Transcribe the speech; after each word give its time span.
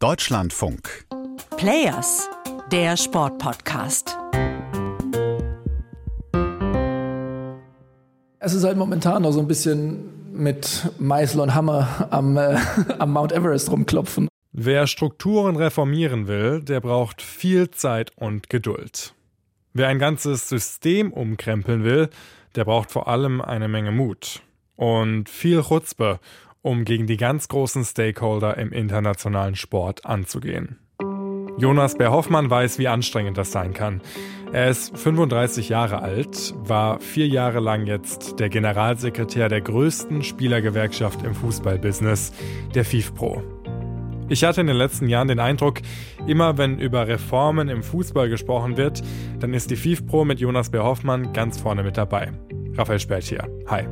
Deutschlandfunk. 0.00 1.06
Players, 1.56 2.30
der 2.70 2.96
Sportpodcast. 2.96 4.16
Es 8.38 8.54
ist 8.54 8.62
halt 8.62 8.76
momentan 8.76 9.22
noch 9.22 9.32
so 9.32 9.40
ein 9.40 9.48
bisschen 9.48 10.32
mit 10.32 10.88
Meißel 11.00 11.40
und 11.40 11.52
Hammer 11.52 12.06
am, 12.10 12.36
äh, 12.36 12.60
am 13.00 13.12
Mount 13.12 13.32
Everest 13.32 13.72
rumklopfen. 13.72 14.28
Wer 14.52 14.86
Strukturen 14.86 15.56
reformieren 15.56 16.28
will, 16.28 16.62
der 16.62 16.80
braucht 16.80 17.20
viel 17.20 17.72
Zeit 17.72 18.12
und 18.14 18.48
Geduld. 18.48 19.14
Wer 19.72 19.88
ein 19.88 19.98
ganzes 19.98 20.48
System 20.48 21.12
umkrempeln 21.12 21.82
will, 21.82 22.08
der 22.54 22.64
braucht 22.64 22.92
vor 22.92 23.08
allem 23.08 23.40
eine 23.40 23.66
Menge 23.66 23.90
Mut 23.90 24.42
und 24.76 25.28
viel 25.28 25.60
Chutzpe, 25.64 26.20
um 26.62 26.84
gegen 26.84 27.06
die 27.06 27.16
ganz 27.16 27.48
großen 27.48 27.84
Stakeholder 27.84 28.56
im 28.56 28.72
internationalen 28.72 29.56
Sport 29.56 30.04
anzugehen. 30.04 30.78
Jonas 31.58 31.98
Bär-Hoffmann 31.98 32.50
weiß, 32.50 32.78
wie 32.78 32.86
anstrengend 32.86 33.36
das 33.36 33.50
sein 33.50 33.74
kann. 33.74 34.00
Er 34.52 34.68
ist 34.68 34.96
35 34.96 35.68
Jahre 35.68 36.02
alt, 36.02 36.54
war 36.56 37.00
vier 37.00 37.26
Jahre 37.26 37.58
lang 37.58 37.86
jetzt 37.86 38.38
der 38.38 38.48
Generalsekretär 38.48 39.48
der 39.48 39.60
größten 39.60 40.22
Spielergewerkschaft 40.22 41.24
im 41.24 41.34
Fußballbusiness, 41.34 42.32
der 42.74 42.84
FIFPro. 42.84 43.42
Ich 44.28 44.44
hatte 44.44 44.60
in 44.60 44.66
den 44.68 44.76
letzten 44.76 45.08
Jahren 45.08 45.28
den 45.28 45.40
Eindruck, 45.40 45.80
immer 46.26 46.58
wenn 46.58 46.78
über 46.78 47.08
Reformen 47.08 47.68
im 47.68 47.82
Fußball 47.82 48.28
gesprochen 48.28 48.76
wird, 48.76 49.02
dann 49.40 49.52
ist 49.52 49.70
die 49.70 49.76
FIFPro 49.76 50.24
mit 50.24 50.38
Jonas 50.38 50.70
Bär-Hoffmann 50.70 51.32
ganz 51.32 51.60
vorne 51.60 51.82
mit 51.82 51.96
dabei. 51.96 52.32
Raphael 52.74 53.00
Spät 53.00 53.24
hier. 53.24 53.48
Hi. 53.66 53.84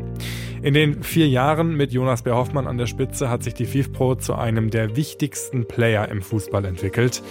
In 0.66 0.74
den 0.74 1.04
vier 1.04 1.28
Jahren 1.28 1.76
mit 1.76 1.92
Jonas 1.92 2.22
Bär 2.22 2.34
Hoffmann 2.34 2.66
an 2.66 2.76
der 2.76 2.86
Spitze 2.86 3.30
hat 3.30 3.44
sich 3.44 3.54
die 3.54 3.66
FIFPro 3.66 4.16
zu 4.16 4.34
einem 4.34 4.68
der 4.70 4.96
wichtigsten 4.96 5.64
Player 5.64 6.08
im 6.08 6.22
Fußball 6.22 6.64
entwickelt 6.64 7.22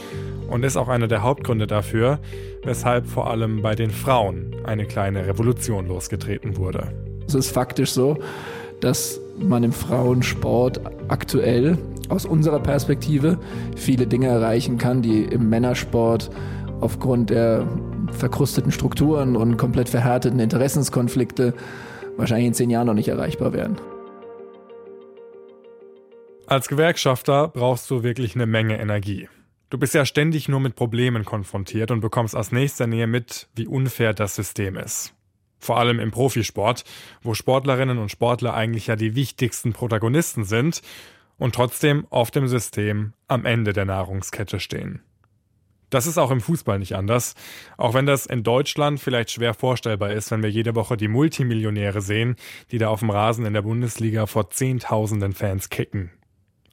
und 0.50 0.64
ist 0.64 0.78
auch 0.78 0.88
einer 0.88 1.10
der 1.10 1.22
Hauptgründe 1.22 1.68
dafür, 1.68 2.20
weshalb 2.64 3.08
vor 3.08 3.30
allem 3.30 3.62
bei 3.62 3.76
den 3.76 3.90
Frauen 3.90 4.56
eine 4.64 4.86
kleine 4.86 5.28
Revolution 5.28 5.86
losgetreten 5.86 6.56
wurde. 6.56 6.94
Es 7.28 7.36
ist 7.36 7.52
faktisch 7.52 7.92
so, 7.92 8.18
dass 8.80 9.20
man 9.38 9.66
im 9.66 9.74
Frauensport 9.74 10.80
aktuell 11.10 11.78
aus 12.08 12.26
unserer 12.26 12.62
Perspektive 12.62 13.38
viele 13.76 14.08
Dinge 14.08 14.28
erreichen 14.28 14.78
kann, 14.78 15.02
die 15.02 15.26
im 15.26 15.50
Männersport 15.50 16.30
aufgrund 16.80 17.32
der 17.32 17.68
verkrusteten 18.12 18.72
Strukturen 18.72 19.36
und 19.36 19.58
komplett 19.58 19.90
verhärteten 19.90 20.40
Interessenskonflikte 20.40 21.54
wahrscheinlich 22.18 22.48
in 22.48 22.54
zehn 22.54 22.70
Jahren 22.70 22.88
noch 22.88 22.94
nicht 22.94 23.08
erreichbar 23.08 23.54
werden. 23.54 23.78
Als 26.48 26.68
Gewerkschafter 26.68 27.48
brauchst 27.48 27.90
du 27.90 28.04
wirklich 28.04 28.36
eine 28.36 28.46
Menge 28.46 28.80
Energie. 28.80 29.28
Du 29.72 29.80
bist 29.80 29.96
ja 29.96 30.06
ständig 30.06 30.48
nur 30.48 30.60
mit 30.60 30.76
Problemen 30.76 31.26
konfrontiert 31.26 31.90
und 31.90 32.02
bekommst 32.02 32.36
aus 32.36 32.52
nächster 32.52 32.86
Nähe 32.86 33.08
mit, 33.08 33.48
wie 33.56 33.68
unfair 33.68 34.14
das 34.14 34.36
System 34.36 34.78
ist. 34.78 35.14
Vor 35.58 35.80
allem 35.80 36.00
im 36.00 36.12
Profisport, 36.12 36.84
wo 37.24 37.34
Sportlerinnen 37.34 37.98
und 37.98 38.12
Sportler 38.12 38.54
eigentlich 38.54 38.88
ja 38.88 38.96
die 38.96 39.16
wichtigsten 39.16 39.74
Protagonisten 39.74 40.44
sind 40.44 40.82
und 41.38 41.56
trotzdem 41.56 42.06
auf 42.12 42.30
dem 42.30 42.48
System 42.48 43.14
am 43.28 43.46
Ende 43.46 43.74
der 43.74 43.86
Nahrungskette 43.86 44.60
stehen. 44.60 45.02
Das 45.90 46.08
ist 46.08 46.18
auch 46.18 46.32
im 46.32 46.42
Fußball 46.42 46.80
nicht 46.80 46.96
anders. 46.96 47.36
Auch 47.78 47.94
wenn 47.94 48.06
das 48.06 48.26
in 48.26 48.44
Deutschland 48.44 49.00
vielleicht 49.00 49.32
schwer 49.32 49.54
vorstellbar 49.54 50.12
ist, 50.12 50.32
wenn 50.32 50.44
wir 50.44 50.50
jede 50.50 50.76
Woche 50.76 50.98
die 50.98 51.08
Multimillionäre 51.08 52.02
sehen, 52.02 52.36
die 52.72 52.78
da 52.78 52.90
auf 52.90 53.00
dem 53.00 53.10
Rasen 53.10 53.46
in 53.46 53.54
der 53.54 53.62
Bundesliga 53.62 54.26
vor 54.26 54.50
Zehntausenden 54.50 55.34
Fans 55.34 55.70
kicken. 55.70 56.12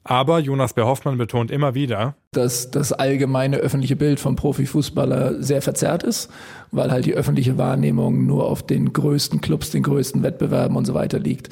Aber 0.05 0.41
Jonas 0.41 0.75
Behoffmann 0.75 1.17
betont 1.17 1.53
immer 1.53 1.75
wieder, 1.75 2.17
dass 2.33 2.73
das 2.73 2.93
allgemeine 2.93 3.59
öffentliche 3.59 3.95
Bild 3.95 4.19
vom 4.19 4.35
Profifußballer 4.35 5.41
sehr 5.41 5.63
verzerrt 5.63 6.03
ist, 6.03 6.29
weil 6.73 6.91
halt 6.91 7.05
die 7.07 7.15
öffentliche 7.15 7.57
Wahrnehmung 7.57 8.27
nur 8.27 8.47
auf 8.47 8.67
den 8.67 8.93
größten 8.93 9.41
Clubs, 9.41 9.71
den 9.71 9.85
größten 9.85 10.25
Wettbewerben 10.25 10.77
und 10.77 10.87
so 10.87 10.95
weiter 10.95 11.21
liegt. 11.21 11.51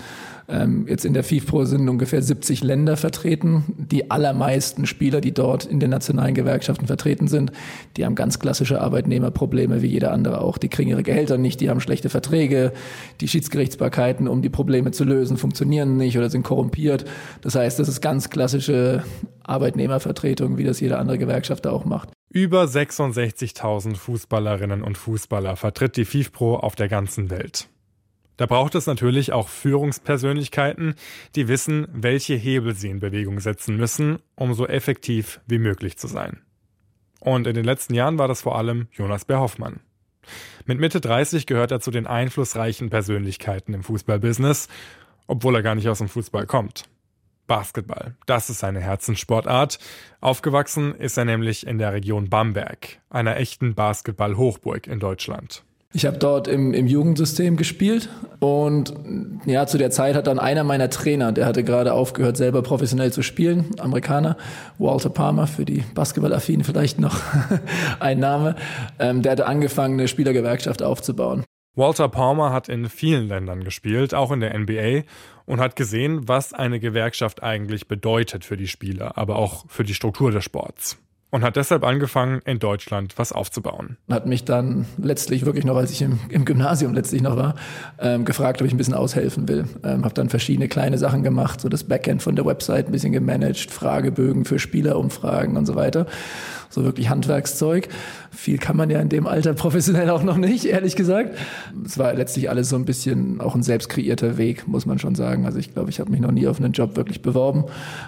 Ähm, 0.50 0.86
jetzt 0.88 1.04
in 1.04 1.14
der 1.14 1.22
FIFPro 1.22 1.64
sind 1.64 1.88
ungefähr 1.88 2.22
70 2.22 2.64
Länder 2.64 2.96
vertreten. 2.96 3.86
Die 3.90 4.10
allermeisten 4.10 4.86
Spieler, 4.86 5.20
die 5.20 5.32
dort 5.32 5.64
in 5.64 5.78
den 5.78 5.90
nationalen 5.90 6.34
Gewerkschaften 6.34 6.86
vertreten 6.86 7.28
sind, 7.28 7.52
die 7.96 8.04
haben 8.04 8.16
ganz 8.16 8.40
klassische 8.40 8.80
Arbeitnehmerprobleme 8.80 9.82
wie 9.82 9.86
jeder 9.86 10.12
andere 10.12 10.40
auch. 10.40 10.58
Die 10.58 10.68
kriegen 10.68 10.90
ihre 10.90 11.04
Gehälter 11.04 11.38
nicht, 11.38 11.60
die 11.60 11.70
haben 11.70 11.80
schlechte 11.80 12.08
Verträge, 12.08 12.72
die 13.20 13.28
Schiedsgerichtsbarkeiten, 13.28 14.26
um 14.26 14.42
die 14.42 14.50
Probleme 14.50 14.90
zu 14.90 15.04
lösen, 15.04 15.36
funktionieren 15.36 15.96
nicht 15.96 16.18
oder 16.18 16.30
sind 16.30 16.42
korrumpiert. 16.42 17.04
Das 17.42 17.54
heißt, 17.54 17.78
das 17.78 17.88
ist 17.88 18.00
ganz 18.00 18.30
klassische 18.30 19.04
Arbeitnehmervertretung, 19.44 20.58
wie 20.58 20.64
das 20.64 20.80
jede 20.80 20.98
andere 20.98 21.18
Gewerkschaft 21.18 21.66
auch 21.66 21.84
macht. 21.84 22.10
Über 22.32 22.64
66.000 22.64 23.96
Fußballerinnen 23.96 24.82
und 24.82 24.98
Fußballer 24.98 25.56
vertritt 25.56 25.96
die 25.96 26.04
FIFPro 26.04 26.56
auf 26.56 26.76
der 26.76 26.88
ganzen 26.88 27.30
Welt. 27.30 27.68
Da 28.40 28.46
braucht 28.46 28.74
es 28.74 28.86
natürlich 28.86 29.34
auch 29.34 29.50
Führungspersönlichkeiten, 29.50 30.94
die 31.36 31.46
wissen, 31.46 31.86
welche 31.92 32.36
Hebel 32.36 32.74
sie 32.74 32.88
in 32.88 32.98
Bewegung 32.98 33.38
setzen 33.38 33.76
müssen, 33.76 34.20
um 34.34 34.54
so 34.54 34.66
effektiv 34.66 35.42
wie 35.46 35.58
möglich 35.58 35.98
zu 35.98 36.06
sein. 36.06 36.40
Und 37.18 37.46
in 37.46 37.54
den 37.54 37.66
letzten 37.66 37.92
Jahren 37.92 38.16
war 38.16 38.28
das 38.28 38.40
vor 38.40 38.56
allem 38.56 38.88
Jonas 38.92 39.26
Bär-Hoffmann. 39.26 39.80
Mit 40.64 40.80
Mitte 40.80 41.02
30 41.02 41.44
gehört 41.44 41.70
er 41.70 41.80
zu 41.80 41.90
den 41.90 42.06
einflussreichen 42.06 42.88
Persönlichkeiten 42.88 43.74
im 43.74 43.82
Fußballbusiness, 43.82 44.68
obwohl 45.26 45.56
er 45.56 45.62
gar 45.62 45.74
nicht 45.74 45.90
aus 45.90 45.98
dem 45.98 46.08
Fußball 46.08 46.46
kommt. 46.46 46.88
Basketball, 47.46 48.16
das 48.24 48.48
ist 48.48 48.60
seine 48.60 48.80
Herzenssportart. 48.80 49.78
Aufgewachsen 50.22 50.94
ist 50.94 51.18
er 51.18 51.26
nämlich 51.26 51.66
in 51.66 51.76
der 51.76 51.92
Region 51.92 52.30
Bamberg, 52.30 53.00
einer 53.10 53.36
echten 53.36 53.74
Basketball-Hochburg 53.74 54.86
in 54.86 54.98
Deutschland. 54.98 55.62
Ich 55.92 56.06
habe 56.06 56.18
dort 56.18 56.46
im, 56.46 56.72
im 56.72 56.86
Jugendsystem 56.86 57.56
gespielt 57.56 58.08
und 58.38 58.94
ja, 59.44 59.66
zu 59.66 59.76
der 59.76 59.90
Zeit 59.90 60.14
hat 60.14 60.28
dann 60.28 60.38
einer 60.38 60.62
meiner 60.62 60.88
Trainer, 60.88 61.32
der 61.32 61.46
hatte 61.46 61.64
gerade 61.64 61.94
aufgehört, 61.94 62.36
selber 62.36 62.62
professionell 62.62 63.12
zu 63.12 63.22
spielen, 63.22 63.70
Amerikaner, 63.80 64.36
Walter 64.78 65.10
Palmer, 65.10 65.48
für 65.48 65.64
die 65.64 65.82
Basketballaffinen 65.94 66.62
vielleicht 66.62 67.00
noch 67.00 67.20
ein 68.00 68.20
Name, 68.20 68.54
ähm, 69.00 69.22
der 69.22 69.32
hatte 69.32 69.46
angefangen, 69.46 69.98
eine 69.98 70.06
Spielergewerkschaft 70.06 70.80
aufzubauen. 70.80 71.44
Walter 71.74 72.08
Palmer 72.08 72.52
hat 72.52 72.68
in 72.68 72.88
vielen 72.88 73.26
Ländern 73.26 73.64
gespielt, 73.64 74.14
auch 74.14 74.30
in 74.30 74.38
der 74.38 74.56
NBA, 74.56 75.02
und 75.44 75.58
hat 75.58 75.74
gesehen, 75.74 76.28
was 76.28 76.52
eine 76.52 76.78
Gewerkschaft 76.78 77.42
eigentlich 77.42 77.88
bedeutet 77.88 78.44
für 78.44 78.56
die 78.56 78.68
Spieler, 78.68 79.18
aber 79.18 79.36
auch 79.36 79.64
für 79.66 79.82
die 79.82 79.94
Struktur 79.94 80.30
des 80.30 80.44
Sports 80.44 80.98
und 81.30 81.42
hat 81.42 81.56
deshalb 81.56 81.84
angefangen, 81.84 82.41
in 82.44 82.58
Deutschland 82.58 83.16
was 83.16 83.32
aufzubauen. 83.32 83.96
Hat 84.10 84.26
mich 84.26 84.44
dann 84.44 84.86
letztlich 84.98 85.46
wirklich 85.46 85.64
noch, 85.64 85.76
als 85.76 85.91
ich 85.91 86.02
im, 86.02 86.18
im 86.28 86.44
Gymnasium 86.44 86.92
letztlich 86.94 87.22
noch 87.22 87.36
war, 87.36 87.54
ähm, 87.98 88.24
gefragt, 88.24 88.60
ob 88.60 88.66
ich 88.66 88.74
ein 88.74 88.76
bisschen 88.76 88.94
aushelfen 88.94 89.48
will. 89.48 89.64
Ähm, 89.84 90.04
habe 90.04 90.14
dann 90.14 90.28
verschiedene 90.28 90.68
kleine 90.68 90.98
Sachen 90.98 91.22
gemacht, 91.22 91.60
so 91.60 91.68
das 91.68 91.84
Backend 91.84 92.22
von 92.22 92.36
der 92.36 92.44
Website 92.44 92.86
ein 92.86 92.92
bisschen 92.92 93.12
gemanagt, 93.12 93.70
Fragebögen 93.70 94.44
für 94.44 94.58
Spielerumfragen 94.58 95.56
und 95.56 95.66
so 95.66 95.74
weiter. 95.74 96.06
So 96.72 96.84
wirklich 96.84 97.10
Handwerkszeug. 97.10 97.88
Viel 98.30 98.58
kann 98.58 98.76
man 98.76 98.91
ja 98.91 99.00
in 99.00 99.08
dem 99.08 99.26
Alter 99.26 99.54
professionell 99.54 100.08
auch 100.10 100.22
noch 100.22 100.36
nicht, 100.36 100.64
ehrlich 100.64 100.94
gesagt. 100.94 101.36
Es 101.84 101.98
war 101.98 102.14
letztlich 102.14 102.48
alles 102.48 102.68
so 102.68 102.76
ein 102.76 102.84
bisschen 102.84 103.41
auch 103.41 103.56
ein 103.56 103.64
selbst 103.64 103.88
kreierter 103.88 104.38
Weg, 104.38 104.68
muss 104.68 104.86
man 104.86 104.98
schon 104.98 105.16
sagen. 105.16 105.47
Also 105.47 105.58
ich 105.58 105.74
glaube, 105.74 105.91
ich 105.91 105.98
habe 105.98 106.10
mich 106.10 106.20
noch 106.20 106.30
nie 106.30 106.47
auf 106.47 106.60
einen 106.60 106.72
Job 106.72 106.97
wirklich 106.97 107.22
beworben. 107.22 107.64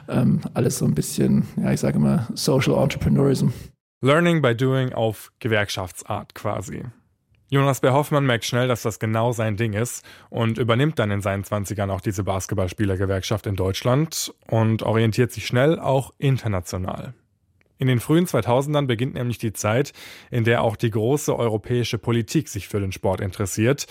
Ähm, 0.08 0.40
alles 0.54 0.78
so 0.78 0.84
ein 0.84 0.94
bisschen, 0.94 1.44
ja, 1.60 1.72
ich 1.72 1.80
sage 1.80 1.96
immer 1.96 2.28
Social 2.34 2.80
Entrepreneur 2.80 3.11
Entrepreneurism. 3.12 3.48
Learning 4.00 4.42
by 4.42 4.54
Doing 4.56 4.92
auf 4.94 5.32
Gewerkschaftsart 5.38 6.34
quasi. 6.34 6.82
Jonas 7.50 7.80
Bär 7.80 7.92
Hoffmann 7.92 8.24
merkt 8.24 8.46
schnell, 8.46 8.66
dass 8.66 8.82
das 8.82 8.98
genau 8.98 9.32
sein 9.32 9.56
Ding 9.56 9.74
ist 9.74 10.04
und 10.30 10.56
übernimmt 10.56 10.98
dann 10.98 11.10
in 11.10 11.20
seinen 11.20 11.44
20ern 11.44 11.90
auch 11.90 12.00
diese 12.00 12.24
Basketballspielergewerkschaft 12.24 13.46
in 13.46 13.56
Deutschland 13.56 14.32
und 14.48 14.82
orientiert 14.82 15.30
sich 15.30 15.46
schnell 15.46 15.78
auch 15.78 16.12
international. 16.16 17.12
In 17.76 17.86
den 17.86 18.00
frühen 18.00 18.26
2000ern 18.26 18.86
beginnt 18.86 19.14
nämlich 19.14 19.38
die 19.38 19.52
Zeit, 19.52 19.92
in 20.30 20.44
der 20.44 20.62
auch 20.62 20.76
die 20.76 20.90
große 20.90 21.36
europäische 21.36 21.98
Politik 21.98 22.48
sich 22.48 22.68
für 22.68 22.80
den 22.80 22.92
Sport 22.92 23.20
interessiert. 23.20 23.86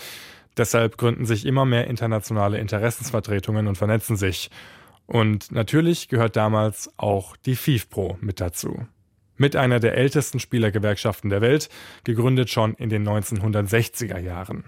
Deshalb 0.56 0.98
gründen 0.98 1.26
sich 1.26 1.46
immer 1.46 1.64
mehr 1.64 1.86
internationale 1.86 2.58
Interessensvertretungen 2.58 3.68
und 3.68 3.78
vernetzen 3.78 4.16
sich. 4.16 4.50
Und 5.06 5.52
natürlich 5.52 6.08
gehört 6.08 6.36
damals 6.36 6.92
auch 6.96 7.36
die 7.36 7.54
FIFPro 7.54 8.18
mit 8.20 8.40
dazu 8.40 8.86
mit 9.42 9.56
einer 9.56 9.80
der 9.80 9.96
ältesten 9.96 10.38
Spielergewerkschaften 10.38 11.28
der 11.28 11.40
Welt, 11.40 11.68
gegründet 12.04 12.48
schon 12.48 12.74
in 12.74 12.90
den 12.90 13.06
1960er 13.06 14.18
Jahren. 14.18 14.66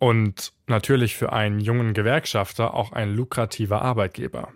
Und 0.00 0.52
natürlich 0.66 1.14
für 1.14 1.32
einen 1.32 1.60
jungen 1.60 1.94
Gewerkschafter 1.94 2.74
auch 2.74 2.90
ein 2.90 3.14
lukrativer 3.14 3.82
Arbeitgeber. 3.82 4.48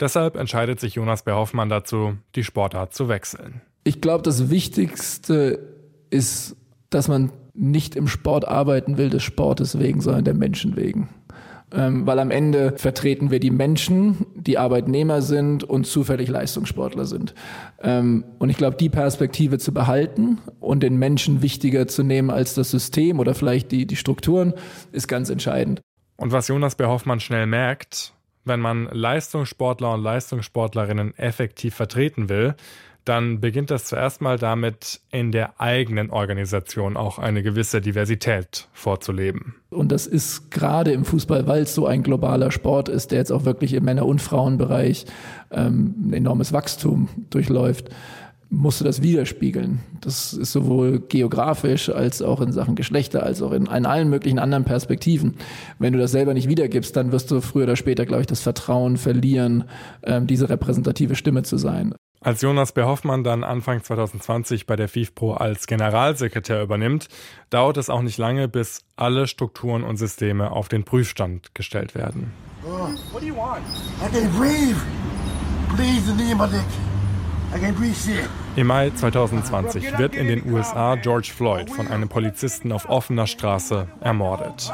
Deshalb 0.00 0.36
entscheidet 0.36 0.80
sich 0.80 0.94
Jonas 0.94 1.22
Bär-Hoffmann 1.22 1.68
dazu, 1.68 2.16
die 2.34 2.44
Sportart 2.44 2.94
zu 2.94 3.10
wechseln. 3.10 3.60
Ich 3.84 4.00
glaube, 4.00 4.22
das 4.22 4.48
Wichtigste 4.48 5.58
ist, 6.08 6.56
dass 6.88 7.08
man 7.08 7.30
nicht 7.52 7.94
im 7.94 8.08
Sport 8.08 8.48
arbeiten 8.48 8.96
will 8.96 9.10
des 9.10 9.22
Sportes 9.22 9.78
wegen, 9.78 10.00
sondern 10.00 10.24
der 10.24 10.34
Menschen 10.34 10.76
wegen. 10.76 11.10
Ähm, 11.72 12.06
weil 12.06 12.18
am 12.18 12.30
Ende 12.30 12.74
vertreten 12.76 13.30
wir 13.30 13.40
die 13.40 13.50
Menschen, 13.50 14.26
die 14.34 14.58
Arbeitnehmer 14.58 15.22
sind 15.22 15.64
und 15.64 15.86
zufällig 15.86 16.28
Leistungssportler 16.28 17.04
sind. 17.04 17.34
Ähm, 17.82 18.24
und 18.38 18.50
ich 18.50 18.56
glaube, 18.56 18.76
die 18.76 18.88
Perspektive 18.88 19.58
zu 19.58 19.72
behalten 19.72 20.38
und 20.60 20.82
den 20.82 20.96
Menschen 20.96 21.42
wichtiger 21.42 21.86
zu 21.86 22.02
nehmen 22.02 22.30
als 22.30 22.54
das 22.54 22.70
System 22.70 23.20
oder 23.20 23.34
vielleicht 23.34 23.70
die, 23.72 23.86
die 23.86 23.96
Strukturen, 23.96 24.54
ist 24.92 25.08
ganz 25.08 25.30
entscheidend. 25.30 25.80
Und 26.16 26.32
was 26.32 26.48
Jonas 26.48 26.74
B. 26.74 26.84
Schnell 27.18 27.46
merkt, 27.46 28.12
wenn 28.44 28.60
man 28.60 28.88
Leistungssportler 28.90 29.92
und 29.92 30.02
Leistungssportlerinnen 30.02 31.16
effektiv 31.16 31.74
vertreten 31.74 32.28
will, 32.28 32.54
dann 33.08 33.40
beginnt 33.40 33.70
das 33.70 33.86
zuerst 33.86 34.20
mal 34.20 34.38
damit, 34.38 35.00
in 35.10 35.32
der 35.32 35.60
eigenen 35.60 36.10
Organisation 36.10 36.96
auch 36.96 37.18
eine 37.18 37.42
gewisse 37.42 37.80
Diversität 37.80 38.68
vorzuleben. 38.72 39.54
Und 39.70 39.92
das 39.92 40.06
ist 40.06 40.50
gerade 40.50 40.92
im 40.92 41.04
Fußball, 41.04 41.46
weil 41.46 41.62
es 41.62 41.74
so 41.74 41.86
ein 41.86 42.02
globaler 42.02 42.50
Sport 42.50 42.88
ist, 42.88 43.10
der 43.10 43.18
jetzt 43.18 43.32
auch 43.32 43.44
wirklich 43.44 43.74
im 43.74 43.84
Männer- 43.84 44.06
und 44.06 44.20
Frauenbereich 44.20 45.06
ähm, 45.50 45.94
ein 46.08 46.12
enormes 46.12 46.52
Wachstum 46.52 47.08
durchläuft, 47.30 47.90
musst 48.50 48.80
du 48.80 48.84
das 48.84 49.02
widerspiegeln. 49.02 49.80
Das 50.00 50.32
ist 50.32 50.52
sowohl 50.52 51.00
geografisch 51.00 51.90
als 51.90 52.22
auch 52.22 52.40
in 52.40 52.52
Sachen 52.52 52.76
Geschlechter, 52.76 53.22
als 53.22 53.42
auch 53.42 53.52
in, 53.52 53.66
in 53.66 53.86
allen 53.86 54.08
möglichen 54.08 54.38
anderen 54.38 54.64
Perspektiven. 54.64 55.34
Wenn 55.78 55.92
du 55.92 55.98
das 55.98 56.12
selber 56.12 56.34
nicht 56.34 56.48
wiedergibst, 56.48 56.96
dann 56.96 57.12
wirst 57.12 57.30
du 57.30 57.40
früher 57.40 57.64
oder 57.64 57.76
später, 57.76 58.06
glaube 58.06 58.22
ich, 58.22 58.26
das 58.26 58.40
Vertrauen 58.40 58.96
verlieren, 58.96 59.64
ähm, 60.02 60.26
diese 60.26 60.48
repräsentative 60.48 61.14
Stimme 61.14 61.42
zu 61.42 61.58
sein. 61.58 61.94
Als 62.28 62.42
Jonas 62.42 62.72
B. 62.72 62.82
Hoffmann 62.82 63.24
dann 63.24 63.42
Anfang 63.42 63.82
2020 63.82 64.66
bei 64.66 64.76
der 64.76 64.90
FIFPro 64.90 65.32
als 65.32 65.66
Generalsekretär 65.66 66.62
übernimmt, 66.62 67.08
dauert 67.48 67.78
es 67.78 67.88
auch 67.88 68.02
nicht 68.02 68.18
lange, 68.18 68.48
bis 68.48 68.84
alle 68.96 69.26
Strukturen 69.26 69.82
und 69.82 69.96
Systeme 69.96 70.50
auf 70.50 70.68
den 70.68 70.84
Prüfstand 70.84 71.54
gestellt 71.54 71.94
werden. 71.94 72.34
Oh. 72.66 72.90
What 73.12 73.22
do 73.22 73.26
you 73.28 73.34
want? 73.34 73.64
I 74.02 74.10
can 74.14 74.30
breathe. 74.38 74.76
Please, 75.74 76.06
im 78.56 78.66
Mai 78.66 78.90
2020 78.90 79.98
wird 79.98 80.14
in 80.14 80.28
den 80.28 80.52
USA 80.52 80.96
George 80.96 81.30
Floyd 81.34 81.70
von 81.70 81.88
einem 81.88 82.08
Polizisten 82.08 82.72
auf 82.72 82.88
offener 82.88 83.26
Straße 83.26 83.88
ermordet. 84.00 84.70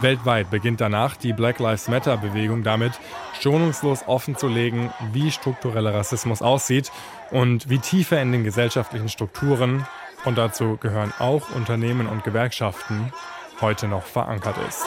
Weltweit 0.00 0.50
beginnt 0.50 0.80
danach 0.80 1.16
die 1.16 1.32
Black 1.32 1.60
Lives 1.60 1.88
Matter-Bewegung 1.88 2.62
damit, 2.62 2.92
schonungslos 3.40 4.02
offenzulegen, 4.06 4.90
wie 5.12 5.30
struktureller 5.30 5.94
Rassismus 5.94 6.42
aussieht 6.42 6.90
und 7.30 7.70
wie 7.70 7.78
tiefer 7.78 8.20
in 8.20 8.32
den 8.32 8.44
gesellschaftlichen 8.44 9.08
Strukturen, 9.08 9.86
und 10.24 10.38
dazu 10.38 10.78
gehören 10.78 11.12
auch 11.18 11.54
Unternehmen 11.54 12.06
und 12.06 12.24
Gewerkschaften, 12.24 13.12
heute 13.60 13.88
noch 13.88 14.04
verankert 14.04 14.56
ist. 14.68 14.84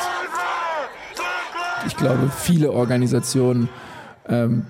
Ich 1.86 1.96
glaube, 1.96 2.30
viele 2.36 2.72
Organisationen 2.72 3.70
ähm, 4.28 4.66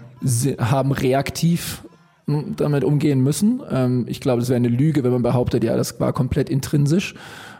haben 0.59 0.91
reaktiv 0.91 1.83
damit 2.27 2.83
umgehen 2.83 3.21
müssen. 3.21 3.61
Ähm, 3.71 4.05
ich 4.07 4.19
glaube, 4.19 4.41
es 4.41 4.49
wäre 4.49 4.57
eine 4.57 4.67
Lüge, 4.67 5.03
wenn 5.03 5.11
man 5.11 5.23
behauptet, 5.23 5.63
ja, 5.63 5.77
das 5.77 5.99
war 5.99 6.11
komplett 6.11 6.49
intrinsisch. 6.49 7.15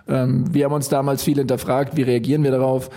Ähm, 0.09 0.53
wir 0.53 0.65
haben 0.65 0.73
uns 0.73 0.89
damals 0.89 1.23
viel 1.23 1.37
hinterfragt, 1.37 1.95
wie 1.95 2.01
reagieren 2.01 2.43
wir 2.43 2.51
darauf? 2.51 2.89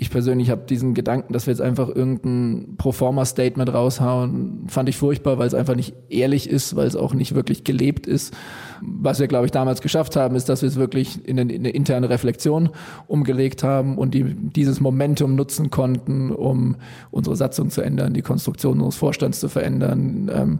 Ich 0.00 0.10
persönlich 0.10 0.48
habe 0.50 0.62
diesen 0.64 0.94
Gedanken, 0.94 1.32
dass 1.32 1.48
wir 1.48 1.52
jetzt 1.52 1.60
einfach 1.60 1.88
irgendein 1.88 2.76
Proforma-Statement 2.78 3.74
raushauen, 3.74 4.66
fand 4.68 4.88
ich 4.88 4.96
furchtbar, 4.96 5.38
weil 5.38 5.48
es 5.48 5.54
einfach 5.54 5.74
nicht 5.74 5.92
ehrlich 6.08 6.48
ist, 6.48 6.76
weil 6.76 6.86
es 6.86 6.94
auch 6.94 7.14
nicht 7.14 7.34
wirklich 7.34 7.64
gelebt 7.64 8.06
ist. 8.06 8.32
Was 8.80 9.18
wir, 9.18 9.26
glaube 9.26 9.46
ich, 9.46 9.50
damals 9.50 9.82
geschafft 9.82 10.14
haben, 10.14 10.36
ist, 10.36 10.48
dass 10.48 10.62
wir 10.62 10.68
es 10.68 10.76
wirklich 10.76 11.26
in 11.26 11.40
eine, 11.40 11.52
in 11.52 11.62
eine 11.62 11.70
interne 11.70 12.10
Reflexion 12.10 12.68
umgelegt 13.08 13.64
haben 13.64 13.98
und 13.98 14.14
die, 14.14 14.22
dieses 14.22 14.80
Momentum 14.80 15.34
nutzen 15.34 15.70
konnten, 15.70 16.30
um 16.30 16.76
unsere 17.10 17.34
Satzung 17.34 17.70
zu 17.70 17.82
ändern, 17.82 18.14
die 18.14 18.22
Konstruktion 18.22 18.74
unseres 18.74 18.94
Vorstands 18.94 19.40
zu 19.40 19.48
verändern, 19.48 20.30
ähm, 20.32 20.58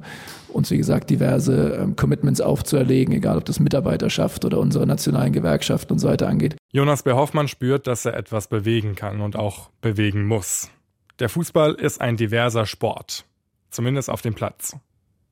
uns, 0.48 0.68
wie 0.72 0.78
gesagt, 0.78 1.10
diverse 1.10 1.78
ähm, 1.80 1.94
Commitments 1.94 2.40
aufzuerlegen, 2.40 3.14
egal 3.14 3.38
ob 3.38 3.44
das 3.44 3.60
Mitarbeiterschaft 3.60 4.44
oder 4.44 4.58
unsere 4.58 4.84
nationalen 4.84 5.32
Gewerkschaften 5.32 5.92
und 5.92 6.00
so 6.00 6.08
weiter 6.08 6.26
angeht. 6.26 6.56
Jonas 6.70 7.02
B. 7.02 7.12
Hoffmann 7.12 7.48
spürt, 7.48 7.86
dass 7.86 8.04
er 8.04 8.14
etwas 8.14 8.48
bewegen 8.48 8.94
kann 8.94 9.22
und 9.22 9.36
auch 9.36 9.70
bewegen 9.80 10.26
muss. 10.26 10.70
Der 11.18 11.30
Fußball 11.30 11.74
ist 11.74 12.00
ein 12.00 12.18
diverser 12.18 12.66
Sport, 12.66 13.24
zumindest 13.70 14.10
auf 14.10 14.20
dem 14.20 14.34
Platz. 14.34 14.76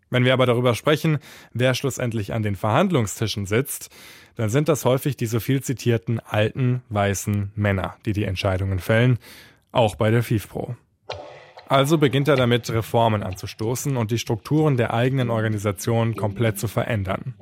Wenn 0.08 0.24
wir 0.24 0.32
aber 0.32 0.46
darüber 0.46 0.74
sprechen, 0.74 1.18
wer 1.52 1.74
schlussendlich 1.74 2.32
an 2.32 2.42
den 2.42 2.56
Verhandlungstischen 2.56 3.44
sitzt, 3.44 3.90
dann 4.36 4.48
sind 4.48 4.68
das 4.68 4.84
häufig 4.86 5.16
die 5.16 5.26
so 5.26 5.38
viel 5.38 5.62
zitierten 5.62 6.20
alten, 6.20 6.82
weißen 6.88 7.52
Männer, 7.54 7.96
die 8.06 8.14
die 8.14 8.24
Entscheidungen 8.24 8.78
fällen, 8.78 9.18
auch 9.72 9.94
bei 9.94 10.10
der 10.10 10.22
FIFPro. 10.22 10.76
Also 11.68 11.98
beginnt 11.98 12.28
er 12.28 12.36
damit, 12.36 12.70
Reformen 12.70 13.22
anzustoßen 13.22 13.96
und 13.96 14.10
die 14.10 14.18
Strukturen 14.18 14.76
der 14.76 14.94
eigenen 14.94 15.30
Organisation 15.30 16.14
komplett 16.14 16.58
zu 16.58 16.68
verändern. 16.68 17.34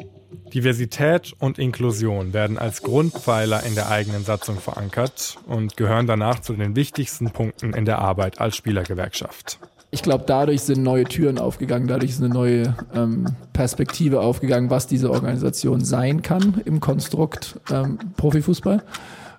Diversität 0.54 1.34
und 1.38 1.58
Inklusion 1.58 2.32
werden 2.32 2.58
als 2.58 2.82
Grundpfeiler 2.82 3.64
in 3.64 3.74
der 3.74 3.90
eigenen 3.90 4.24
Satzung 4.24 4.58
verankert 4.58 5.36
und 5.46 5.76
gehören 5.76 6.06
danach 6.06 6.40
zu 6.40 6.54
den 6.54 6.76
wichtigsten 6.76 7.32
Punkten 7.32 7.74
in 7.74 7.84
der 7.84 7.98
Arbeit 7.98 8.40
als 8.40 8.56
Spielergewerkschaft. 8.56 9.58
Ich 9.90 10.02
glaube, 10.02 10.24
dadurch 10.26 10.62
sind 10.62 10.82
neue 10.82 11.04
Türen 11.04 11.38
aufgegangen, 11.38 11.86
dadurch 11.86 12.10
ist 12.10 12.22
eine 12.22 12.32
neue 12.32 12.74
ähm, 12.94 13.26
Perspektive 13.52 14.20
aufgegangen, 14.20 14.70
was 14.70 14.86
diese 14.86 15.10
Organisation 15.10 15.84
sein 15.84 16.22
kann 16.22 16.60
im 16.64 16.80
Konstrukt 16.80 17.60
ähm, 17.70 17.98
Profifußball. 18.16 18.82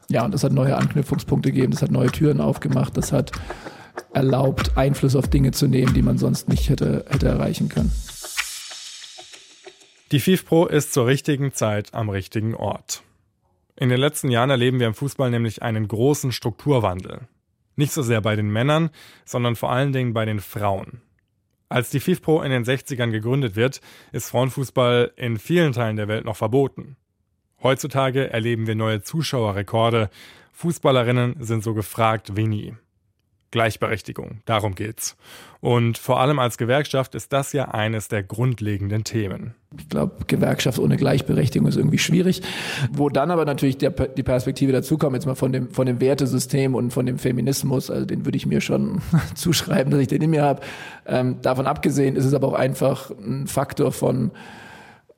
Ja, 0.07 0.23
und 0.23 0.33
das 0.33 0.43
hat 0.43 0.53
neue 0.53 0.77
Anknüpfungspunkte 0.77 1.51
gegeben, 1.51 1.71
das 1.71 1.81
hat 1.81 1.91
neue 1.91 2.11
Türen 2.11 2.39
aufgemacht, 2.39 2.95
das 2.95 3.11
hat 3.11 3.31
erlaubt, 4.13 4.77
Einfluss 4.77 5.15
auf 5.15 5.29
Dinge 5.29 5.51
zu 5.51 5.67
nehmen, 5.67 5.93
die 5.93 6.01
man 6.01 6.17
sonst 6.17 6.49
nicht 6.49 6.69
hätte, 6.69 7.05
hätte 7.09 7.27
erreichen 7.27 7.69
können. 7.69 7.91
Die 10.11 10.19
FIFPro 10.19 10.67
ist 10.67 10.93
zur 10.93 11.07
richtigen 11.07 11.53
Zeit 11.53 11.93
am 11.93 12.09
richtigen 12.09 12.55
Ort. 12.55 13.03
In 13.75 13.89
den 13.89 13.99
letzten 13.99 14.29
Jahren 14.29 14.49
erleben 14.49 14.79
wir 14.79 14.87
im 14.87 14.93
Fußball 14.93 15.29
nämlich 15.29 15.61
einen 15.61 15.87
großen 15.87 16.31
Strukturwandel. 16.31 17.27
Nicht 17.75 17.91
so 17.91 18.01
sehr 18.01 18.21
bei 18.21 18.35
den 18.35 18.49
Männern, 18.49 18.89
sondern 19.25 19.55
vor 19.55 19.71
allen 19.71 19.91
Dingen 19.91 20.13
bei 20.13 20.25
den 20.25 20.39
Frauen. 20.39 21.01
Als 21.67 21.89
die 21.89 21.99
FIFPro 21.99 22.41
in 22.43 22.51
den 22.51 22.63
60ern 22.63 23.11
gegründet 23.11 23.55
wird, 23.55 23.81
ist 24.11 24.29
Frauenfußball 24.29 25.11
in 25.17 25.37
vielen 25.37 25.73
Teilen 25.73 25.97
der 25.97 26.07
Welt 26.07 26.23
noch 26.23 26.37
verboten. 26.37 26.95
Heutzutage 27.63 28.29
erleben 28.29 28.67
wir 28.67 28.75
neue 28.75 29.01
Zuschauerrekorde. 29.01 30.09
Fußballerinnen 30.53 31.43
sind 31.43 31.63
so 31.63 31.73
gefragt 31.73 32.35
wie 32.35 32.47
nie. 32.47 32.75
Gleichberechtigung, 33.51 34.41
darum 34.45 34.75
geht's. 34.75 35.15
Und 35.61 35.97
vor 35.97 36.19
allem 36.19 36.39
als 36.39 36.57
Gewerkschaft 36.57 37.15
ist 37.15 37.33
das 37.33 37.53
ja 37.53 37.69
eines 37.69 38.07
der 38.07 38.21
grundlegenden 38.21 39.03
Themen. 39.03 39.55
Ich 39.77 39.89
glaube, 39.89 40.25
Gewerkschaft 40.27 40.77
ohne 40.77 40.97
Gleichberechtigung 40.97 41.67
ist 41.67 41.75
irgendwie 41.75 41.97
schwierig. 41.97 42.41
Wo 42.91 43.09
dann 43.09 43.31
aber 43.31 43.45
natürlich 43.45 43.77
der, 43.77 43.91
die 43.91 44.23
Perspektive 44.23 44.71
dazukommt, 44.71 45.15
jetzt 45.15 45.25
mal 45.25 45.35
von 45.35 45.51
dem, 45.51 45.71
von 45.71 45.85
dem 45.85 45.99
Wertesystem 45.99 46.75
und 46.75 46.91
von 46.91 47.05
dem 47.05 47.17
Feminismus, 47.17 47.89
also 47.89 48.05
den 48.05 48.25
würde 48.25 48.37
ich 48.37 48.45
mir 48.45 48.61
schon 48.61 49.01
zuschreiben, 49.35 49.91
dass 49.91 50.01
ich 50.01 50.07
den 50.07 50.21
in 50.21 50.29
mir 50.29 50.43
habe. 50.43 50.61
Ähm, 51.05 51.41
davon 51.41 51.65
abgesehen 51.65 52.15
ist 52.15 52.25
es 52.25 52.33
aber 52.33 52.49
auch 52.49 52.53
einfach 52.53 53.11
ein 53.11 53.47
Faktor 53.47 53.91
von 53.91 54.31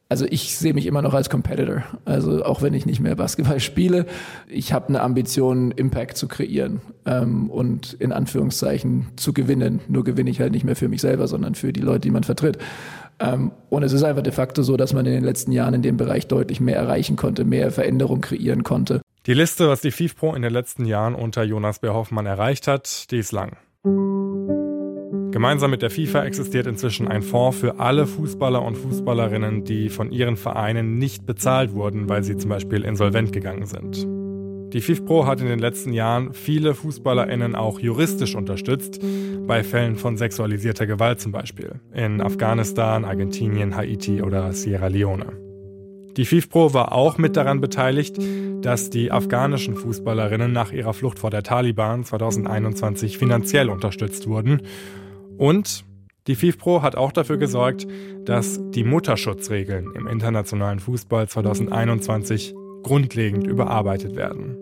also 0.09 0.25
ich 0.29 0.55
sehe 0.57 0.73
mich 0.73 0.85
immer 0.85 1.01
noch 1.01 1.13
als 1.13 1.29
Competitor. 1.29 1.83
Also 2.05 2.43
auch 2.43 2.61
wenn 2.61 2.73
ich 2.73 2.85
nicht 2.85 2.99
mehr 2.99 3.15
Basketball 3.15 3.59
spiele, 3.59 4.05
ich 4.47 4.71
habe 4.73 4.87
eine 4.89 5.01
Ambition, 5.01 5.71
Impact 5.71 6.17
zu 6.17 6.27
kreieren 6.27 6.81
ähm, 7.05 7.49
und 7.49 7.93
in 7.93 8.11
Anführungszeichen 8.11 9.07
zu 9.17 9.33
gewinnen. 9.33 9.81
Nur 9.87 10.03
gewinne 10.03 10.29
ich 10.29 10.39
halt 10.39 10.53
nicht 10.53 10.63
mehr 10.63 10.75
für 10.75 10.87
mich 10.87 11.01
selber, 11.01 11.27
sondern 11.27 11.55
für 11.55 11.73
die 11.73 11.81
Leute, 11.81 12.01
die 12.01 12.11
man 12.11 12.23
vertritt. 12.23 12.57
Ähm, 13.19 13.51
und 13.69 13.83
es 13.83 13.93
ist 13.93 14.03
einfach 14.03 14.23
de 14.23 14.31
facto 14.31 14.63
so, 14.63 14.77
dass 14.77 14.93
man 14.93 15.05
in 15.05 15.11
den 15.11 15.23
letzten 15.23 15.51
Jahren 15.51 15.73
in 15.73 15.81
dem 15.81 15.97
Bereich 15.97 16.27
deutlich 16.27 16.59
mehr 16.59 16.77
erreichen 16.77 17.15
konnte, 17.15 17.43
mehr 17.43 17.71
Veränderung 17.71 18.21
kreieren 18.21 18.63
konnte. 18.63 19.01
Die 19.25 19.33
Liste, 19.33 19.67
was 19.67 19.81
die 19.81 19.91
FIFPro 19.91 20.35
in 20.35 20.41
den 20.41 20.53
letzten 20.53 20.85
Jahren 20.85 21.15
unter 21.15 21.43
Jonas 21.43 21.79
B. 21.79 21.89
Hoffmann 21.89 22.25
erreicht 22.25 22.67
hat, 22.67 23.11
die 23.11 23.17
ist 23.17 23.33
lang. 23.33 23.57
Gemeinsam 25.37 25.69
mit 25.69 25.83
der 25.83 25.91
FIFA 25.91 26.23
existiert 26.23 26.65
inzwischen 26.65 27.07
ein 27.07 27.21
Fonds 27.21 27.59
für 27.59 27.79
alle 27.79 28.07
Fußballer 28.07 28.59
und 28.59 28.75
Fußballerinnen, 28.75 29.63
die 29.63 29.89
von 29.89 30.11
ihren 30.11 30.35
Vereinen 30.35 30.97
nicht 30.97 31.27
bezahlt 31.27 31.75
wurden, 31.75 32.09
weil 32.09 32.23
sie 32.23 32.37
zum 32.37 32.49
Beispiel 32.49 32.83
insolvent 32.83 33.33
gegangen 33.33 33.67
sind. 33.67 34.03
Die 34.73 34.81
FIFPro 34.81 35.27
hat 35.27 35.39
in 35.39 35.45
den 35.45 35.59
letzten 35.59 35.93
Jahren 35.93 36.33
viele 36.33 36.73
FußballerInnen 36.73 37.53
auch 37.53 37.79
juristisch 37.79 38.33
unterstützt, 38.33 38.99
bei 39.45 39.63
Fällen 39.63 39.97
von 39.97 40.17
sexualisierter 40.17 40.87
Gewalt 40.87 41.19
zum 41.19 41.33
Beispiel, 41.33 41.81
in 41.93 42.19
Afghanistan, 42.19 43.05
Argentinien, 43.05 43.75
Haiti 43.75 44.23
oder 44.23 44.53
Sierra 44.53 44.87
Leone. 44.87 45.33
Die 46.17 46.25
FIFPro 46.25 46.73
war 46.73 46.93
auch 46.93 47.19
mit 47.19 47.37
daran 47.37 47.61
beteiligt, 47.61 48.17
dass 48.63 48.89
die 48.89 49.11
afghanischen 49.11 49.75
Fußballerinnen 49.75 50.51
nach 50.51 50.71
ihrer 50.71 50.95
Flucht 50.95 51.19
vor 51.19 51.29
der 51.29 51.43
Taliban 51.43 52.03
2021 52.03 53.19
finanziell 53.19 53.69
unterstützt 53.69 54.25
wurden 54.25 54.63
und 55.37 55.85
die 56.27 56.35
FIFPro 56.35 56.81
hat 56.81 56.95
auch 56.97 57.13
dafür 57.13 57.37
gesorgt, 57.37 57.87
dass 58.25 58.59
die 58.71 58.83
Mutterschutzregeln 58.83 59.93
im 59.95 60.07
internationalen 60.07 60.79
Fußball 60.79 61.29
2021 61.29 62.53
grundlegend 62.83 63.47
überarbeitet 63.47 64.15
werden. 64.15 64.57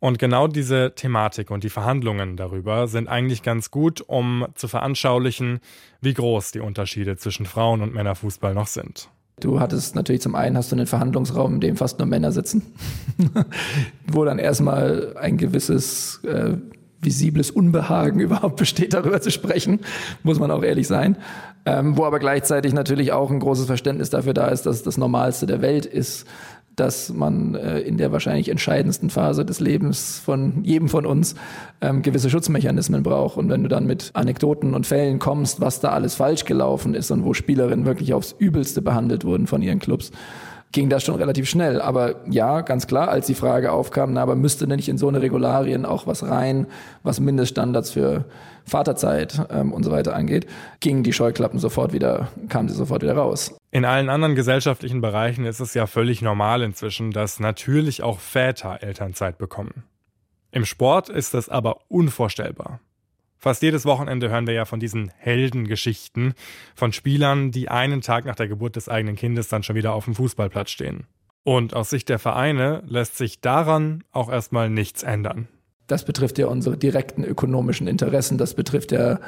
Und 0.00 0.18
genau 0.18 0.48
diese 0.48 0.94
Thematik 0.94 1.50
und 1.50 1.62
die 1.62 1.68
Verhandlungen 1.68 2.36
darüber 2.36 2.88
sind 2.88 3.06
eigentlich 3.08 3.42
ganz 3.42 3.70
gut, 3.70 4.00
um 4.00 4.46
zu 4.54 4.66
veranschaulichen, 4.66 5.60
wie 6.00 6.14
groß 6.14 6.52
die 6.52 6.60
Unterschiede 6.60 7.16
zwischen 7.16 7.44
Frauen- 7.44 7.82
und 7.82 7.94
Männerfußball 7.94 8.54
noch 8.54 8.66
sind. 8.66 9.10
Du 9.40 9.60
hattest 9.60 9.94
natürlich 9.94 10.22
zum 10.22 10.34
einen 10.34 10.56
hast 10.56 10.72
du 10.72 10.76
einen 10.76 10.86
Verhandlungsraum, 10.86 11.54
in 11.54 11.60
dem 11.60 11.76
fast 11.76 11.98
nur 11.98 12.08
Männer 12.08 12.32
sitzen, 12.32 12.62
wo 14.06 14.24
dann 14.24 14.38
erstmal 14.38 15.16
ein 15.16 15.36
gewisses 15.36 16.22
äh, 16.24 16.56
visibles 17.00 17.50
Unbehagen 17.50 18.20
überhaupt 18.20 18.56
besteht, 18.56 18.94
darüber 18.94 19.20
zu 19.20 19.30
sprechen, 19.30 19.80
muss 20.22 20.38
man 20.38 20.50
auch 20.50 20.62
ehrlich 20.62 20.86
sein. 20.86 21.16
Ähm, 21.66 21.96
wo 21.96 22.04
aber 22.04 22.18
gleichzeitig 22.18 22.72
natürlich 22.72 23.12
auch 23.12 23.30
ein 23.30 23.38
großes 23.38 23.66
Verständnis 23.66 24.08
dafür 24.08 24.32
da 24.32 24.48
ist, 24.48 24.64
dass 24.64 24.82
das 24.82 24.96
Normalste 24.96 25.46
der 25.46 25.60
Welt 25.60 25.84
ist, 25.84 26.26
dass 26.80 27.12
man 27.12 27.54
äh, 27.54 27.80
in 27.80 27.98
der 27.98 28.12
wahrscheinlich 28.12 28.48
entscheidendsten 28.48 29.10
Phase 29.10 29.44
des 29.44 29.60
Lebens 29.60 30.18
von 30.18 30.64
jedem 30.64 30.88
von 30.88 31.04
uns 31.04 31.34
ähm, 31.82 32.00
gewisse 32.00 32.30
Schutzmechanismen 32.30 33.02
braucht. 33.02 33.36
Und 33.36 33.50
wenn 33.50 33.62
du 33.62 33.68
dann 33.68 33.86
mit 33.86 34.10
Anekdoten 34.14 34.72
und 34.72 34.86
Fällen 34.86 35.18
kommst, 35.18 35.60
was 35.60 35.80
da 35.80 35.90
alles 35.90 36.14
falsch 36.14 36.46
gelaufen 36.46 36.94
ist 36.94 37.10
und 37.10 37.24
wo 37.24 37.34
Spielerinnen 37.34 37.84
wirklich 37.84 38.14
aufs 38.14 38.34
Übelste 38.38 38.80
behandelt 38.80 39.24
wurden 39.24 39.46
von 39.46 39.60
ihren 39.60 39.78
Clubs, 39.78 40.10
ging 40.72 40.88
das 40.88 41.02
schon 41.02 41.16
relativ 41.16 41.48
schnell. 41.48 41.80
Aber 41.80 42.16
ja, 42.28 42.60
ganz 42.60 42.86
klar, 42.86 43.08
als 43.08 43.26
die 43.26 43.34
Frage 43.34 43.72
aufkam, 43.72 44.12
na, 44.12 44.22
aber 44.22 44.36
müsste 44.36 44.66
denn 44.66 44.76
nicht 44.76 44.88
in 44.88 44.98
so 44.98 45.08
eine 45.08 45.22
Regularien 45.22 45.84
auch 45.84 46.06
was 46.06 46.28
rein, 46.28 46.66
was 47.02 47.20
Mindeststandards 47.20 47.90
für 47.90 48.24
Vaterzeit 48.64 49.46
ähm, 49.50 49.72
und 49.72 49.82
so 49.82 49.90
weiter 49.90 50.14
angeht, 50.14 50.46
gingen 50.78 51.02
die 51.02 51.12
Scheuklappen 51.12 51.58
sofort 51.58 51.92
wieder, 51.92 52.28
kamen 52.48 52.68
sie 52.68 52.74
sofort 52.74 53.02
wieder 53.02 53.16
raus. 53.16 53.56
In 53.72 53.84
allen 53.84 54.08
anderen 54.08 54.34
gesellschaftlichen 54.34 55.00
Bereichen 55.00 55.44
ist 55.44 55.60
es 55.60 55.74
ja 55.74 55.86
völlig 55.86 56.22
normal 56.22 56.62
inzwischen, 56.62 57.10
dass 57.10 57.40
natürlich 57.40 58.02
auch 58.02 58.20
Väter 58.20 58.82
Elternzeit 58.82 59.38
bekommen. 59.38 59.84
Im 60.52 60.64
Sport 60.64 61.08
ist 61.08 61.34
das 61.34 61.48
aber 61.48 61.82
unvorstellbar. 61.88 62.80
Fast 63.42 63.62
jedes 63.62 63.86
Wochenende 63.86 64.28
hören 64.28 64.46
wir 64.46 64.52
ja 64.52 64.66
von 64.66 64.80
diesen 64.80 65.10
Heldengeschichten 65.16 66.34
von 66.74 66.92
Spielern, 66.92 67.50
die 67.50 67.70
einen 67.70 68.02
Tag 68.02 68.26
nach 68.26 68.36
der 68.36 68.48
Geburt 68.48 68.76
des 68.76 68.90
eigenen 68.90 69.16
Kindes 69.16 69.48
dann 69.48 69.62
schon 69.62 69.76
wieder 69.76 69.94
auf 69.94 70.04
dem 70.04 70.14
Fußballplatz 70.14 70.70
stehen. 70.70 71.06
Und 71.42 71.74
aus 71.74 71.88
Sicht 71.88 72.10
der 72.10 72.18
Vereine 72.18 72.82
lässt 72.86 73.16
sich 73.16 73.40
daran 73.40 74.04
auch 74.12 74.30
erstmal 74.30 74.68
nichts 74.68 75.02
ändern. 75.02 75.48
Das 75.86 76.04
betrifft 76.04 76.36
ja 76.38 76.48
unsere 76.48 76.76
direkten 76.76 77.24
ökonomischen 77.24 77.86
Interessen, 77.86 78.36
das 78.36 78.52
betrifft 78.52 78.92
ja 78.92 79.18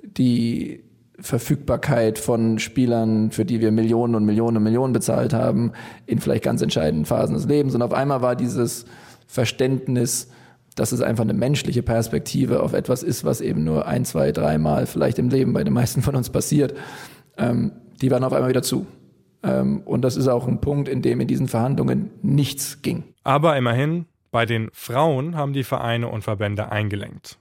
die 0.00 0.84
Verfügbarkeit 1.18 2.20
von 2.20 2.60
Spielern, 2.60 3.32
für 3.32 3.44
die 3.44 3.60
wir 3.60 3.72
Millionen 3.72 4.14
und 4.14 4.24
Millionen 4.24 4.58
und 4.58 4.62
Millionen 4.62 4.92
bezahlt 4.92 5.32
haben, 5.32 5.72
in 6.06 6.20
vielleicht 6.20 6.44
ganz 6.44 6.62
entscheidenden 6.62 7.04
Phasen 7.04 7.34
des 7.34 7.46
Lebens. 7.46 7.74
Und 7.74 7.82
auf 7.82 7.92
einmal 7.92 8.22
war 8.22 8.36
dieses 8.36 8.84
Verständnis, 9.26 10.30
dass 10.76 10.92
es 10.92 11.00
einfach 11.00 11.24
eine 11.24 11.34
menschliche 11.34 11.82
Perspektive 11.82 12.62
auf 12.62 12.72
etwas 12.72 13.02
ist, 13.02 13.24
was 13.24 13.40
eben 13.40 13.64
nur 13.64 13.86
ein, 13.86 14.04
zwei, 14.04 14.30
dreimal 14.30 14.86
vielleicht 14.86 15.18
im 15.18 15.28
Leben 15.28 15.52
bei 15.52 15.64
den 15.64 15.72
meisten 15.72 16.02
von 16.02 16.14
uns 16.14 16.30
passiert, 16.30 16.74
ähm, 17.36 17.72
die 18.00 18.10
waren 18.10 18.22
auf 18.22 18.32
einmal 18.32 18.50
wieder 18.50 18.62
zu. 18.62 18.86
Ähm, 19.42 19.80
und 19.84 20.02
das 20.02 20.16
ist 20.16 20.28
auch 20.28 20.46
ein 20.46 20.60
Punkt, 20.60 20.88
in 20.88 21.02
dem 21.02 21.20
in 21.20 21.26
diesen 21.26 21.48
Verhandlungen 21.48 22.10
nichts 22.22 22.82
ging. 22.82 23.04
Aber 23.24 23.56
immerhin, 23.56 24.06
bei 24.30 24.44
den 24.44 24.68
Frauen 24.72 25.34
haben 25.34 25.54
die 25.54 25.64
Vereine 25.64 26.08
und 26.08 26.22
Verbände 26.22 26.70
eingelenkt. 26.70 27.38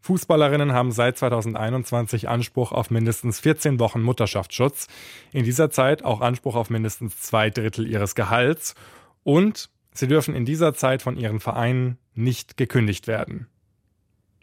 Fußballerinnen 0.00 0.72
haben 0.72 0.92
seit 0.92 1.16
2021 1.16 2.28
Anspruch 2.28 2.72
auf 2.72 2.90
mindestens 2.90 3.40
14 3.40 3.78
Wochen 3.78 4.02
Mutterschaftsschutz, 4.02 4.86
in 5.32 5.44
dieser 5.44 5.70
Zeit 5.70 6.04
auch 6.04 6.20
Anspruch 6.20 6.56
auf 6.56 6.68
mindestens 6.68 7.20
zwei 7.20 7.48
Drittel 7.48 7.86
ihres 7.86 8.14
Gehalts 8.14 8.74
und 9.22 9.70
sie 9.94 10.08
dürfen 10.08 10.34
in 10.34 10.44
dieser 10.44 10.74
Zeit 10.74 11.02
von 11.02 11.16
ihren 11.16 11.40
Vereinen 11.40 11.98
nicht 12.14 12.56
gekündigt 12.56 13.06
werden. 13.06 13.46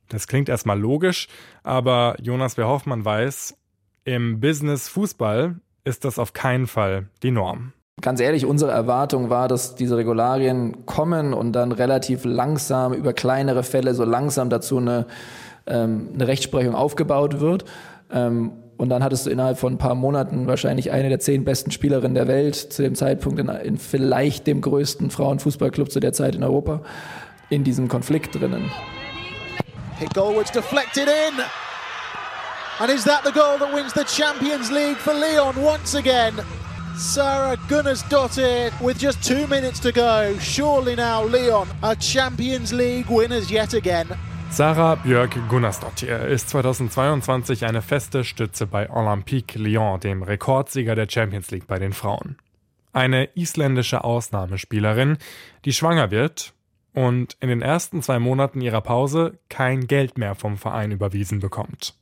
Das 0.09 0.27
klingt 0.27 0.49
erstmal 0.49 0.79
logisch, 0.79 1.27
aber 1.63 2.15
Jonas 2.21 2.57
W. 2.57 2.63
Weiß, 2.63 3.55
im 4.03 4.39
Business 4.39 4.89
Fußball 4.89 5.55
ist 5.83 6.05
das 6.05 6.19
auf 6.19 6.33
keinen 6.33 6.67
Fall 6.67 7.07
die 7.23 7.31
Norm. 7.31 7.73
Ganz 8.01 8.19
ehrlich, 8.19 8.45
unsere 8.45 8.71
Erwartung 8.71 9.29
war, 9.29 9.47
dass 9.47 9.75
diese 9.75 9.95
Regularien 9.95 10.85
kommen 10.85 11.33
und 11.33 11.53
dann 11.53 11.71
relativ 11.71 12.25
langsam 12.25 12.93
über 12.93 13.13
kleinere 13.13 13.63
Fälle 13.63 13.93
so 13.93 14.03
langsam 14.03 14.49
dazu 14.49 14.77
eine, 14.77 15.05
ähm, 15.67 16.09
eine 16.13 16.27
Rechtsprechung 16.27 16.73
aufgebaut 16.73 17.39
wird. 17.39 17.65
Ähm, 18.11 18.53
und 18.81 18.89
dann 18.89 19.03
hattest 19.03 19.27
du 19.27 19.29
innerhalb 19.29 19.59
von 19.59 19.73
ein 19.73 19.77
paar 19.77 19.93
Monaten 19.93 20.47
wahrscheinlich 20.47 20.91
eine 20.91 21.07
der 21.07 21.19
zehn 21.19 21.45
besten 21.45 21.69
Spielerinnen 21.69 22.15
der 22.15 22.27
Welt, 22.27 22.55
zu 22.55 22.81
dem 22.81 22.95
Zeitpunkt 22.95 23.39
in, 23.39 23.47
in 23.47 23.77
vielleicht 23.77 24.47
dem 24.47 24.59
größten 24.59 25.11
Frauenfußballclub 25.11 25.91
zu 25.91 25.99
der 25.99 26.13
Zeit 26.13 26.33
in 26.33 26.43
Europa 26.43 26.81
in 27.51 27.63
diesem 27.63 27.87
Konflikt 27.87 28.33
drinnen. 28.33 28.71
Hit 29.99 30.11
goal 30.15 30.35
which 30.35 30.49
deflected 30.49 31.07
in. 31.07 31.43
And 32.79 32.89
is 32.89 33.03
that 33.03 33.23
the 33.23 33.31
goal 33.31 33.59
that 33.59 33.71
wins 33.71 33.93
the 33.93 34.03
Champions 34.03 34.71
League 34.71 34.97
for 34.97 35.13
Leon 35.13 35.63
once 35.63 35.93
again? 35.93 36.33
Sarah 36.97 37.57
Gunnarsdottir 37.69 38.71
with 38.81 38.97
just 38.97 39.23
two 39.23 39.45
minutes 39.45 39.79
to 39.81 39.91
go. 39.91 40.35
Surely 40.39 40.95
now 40.95 41.23
Leon 41.23 41.67
are 41.83 41.95
Champions 41.95 42.73
League 42.73 43.11
winners 43.11 43.51
yet 43.51 43.75
again. 43.75 44.07
Sarah 44.51 44.95
Björk 44.95 45.47
Gunnarsdottir 45.47 46.27
ist 46.27 46.49
2022 46.49 47.65
eine 47.65 47.81
feste 47.81 48.25
Stütze 48.25 48.67
bei 48.67 48.89
Olympique 48.89 49.57
Lyon, 49.57 50.01
dem 50.01 50.23
Rekordsieger 50.23 50.93
der 50.93 51.07
Champions 51.09 51.51
League 51.51 51.67
bei 51.67 51.79
den 51.79 51.93
Frauen. 51.93 52.35
Eine 52.91 53.29
isländische 53.33 54.03
Ausnahmespielerin, 54.03 55.17
die 55.63 55.71
schwanger 55.71 56.11
wird 56.11 56.53
und 56.93 57.37
in 57.39 57.47
den 57.47 57.61
ersten 57.61 58.01
zwei 58.01 58.19
Monaten 58.19 58.59
ihrer 58.59 58.81
Pause 58.81 59.39
kein 59.47 59.87
Geld 59.87 60.17
mehr 60.17 60.35
vom 60.35 60.57
Verein 60.57 60.91
überwiesen 60.91 61.39
bekommt. 61.39 61.95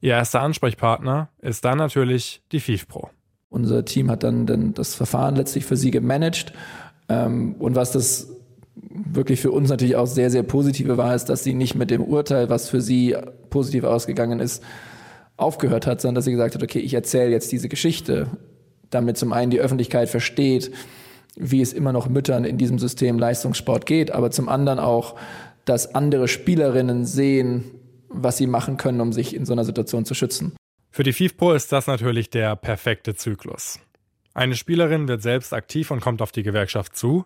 Ihr 0.00 0.14
erster 0.14 0.40
Ansprechpartner 0.40 1.28
ist 1.42 1.66
dann 1.66 1.76
natürlich 1.76 2.40
die 2.52 2.60
FIFPro. 2.60 3.10
Unser 3.50 3.84
Team 3.84 4.10
hat 4.10 4.22
dann, 4.22 4.46
dann 4.46 4.72
das 4.72 4.94
Verfahren 4.94 5.36
letztlich 5.36 5.66
für 5.66 5.76
sie 5.76 5.90
gemanagt. 5.90 6.54
Ähm, 7.10 7.54
und 7.58 7.74
was 7.74 7.92
das 7.92 8.35
wirklich 8.76 9.40
für 9.40 9.50
uns 9.50 9.70
natürlich 9.70 9.96
auch 9.96 10.06
sehr, 10.06 10.30
sehr 10.30 10.42
positive 10.42 10.96
war, 10.96 11.14
ist, 11.14 11.26
dass 11.26 11.42
sie 11.42 11.54
nicht 11.54 11.74
mit 11.74 11.90
dem 11.90 12.02
Urteil, 12.02 12.50
was 12.50 12.68
für 12.68 12.80
sie 12.80 13.16
positiv 13.50 13.84
ausgegangen 13.84 14.40
ist, 14.40 14.62
aufgehört 15.36 15.86
hat, 15.86 16.00
sondern 16.00 16.16
dass 16.16 16.24
sie 16.24 16.32
gesagt 16.32 16.54
hat, 16.54 16.62
okay, 16.62 16.78
ich 16.78 16.94
erzähle 16.94 17.30
jetzt 17.30 17.50
diese 17.52 17.68
Geschichte, 17.68 18.28
damit 18.90 19.16
zum 19.16 19.32
einen 19.32 19.50
die 19.50 19.60
Öffentlichkeit 19.60 20.08
versteht, 20.08 20.70
wie 21.36 21.60
es 21.60 21.72
immer 21.72 21.92
noch 21.92 22.08
Müttern 22.08 22.44
in 22.44 22.58
diesem 22.58 22.78
System 22.78 23.18
Leistungssport 23.18 23.86
geht, 23.86 24.10
aber 24.10 24.30
zum 24.30 24.48
anderen 24.48 24.78
auch, 24.78 25.16
dass 25.64 25.94
andere 25.94 26.28
Spielerinnen 26.28 27.04
sehen, 27.04 27.64
was 28.08 28.38
sie 28.38 28.46
machen 28.46 28.76
können, 28.76 29.00
um 29.00 29.12
sich 29.12 29.34
in 29.34 29.44
so 29.44 29.52
einer 29.52 29.64
Situation 29.64 30.04
zu 30.04 30.14
schützen. 30.14 30.54
Für 30.90 31.02
die 31.02 31.12
FIFPro 31.12 31.52
ist 31.52 31.72
das 31.72 31.86
natürlich 31.86 32.30
der 32.30 32.56
perfekte 32.56 33.14
Zyklus. 33.14 33.78
Eine 34.36 34.54
Spielerin 34.54 35.08
wird 35.08 35.22
selbst 35.22 35.54
aktiv 35.54 35.90
und 35.90 36.00
kommt 36.00 36.20
auf 36.20 36.30
die 36.30 36.42
Gewerkschaft 36.42 36.94
zu. 36.94 37.24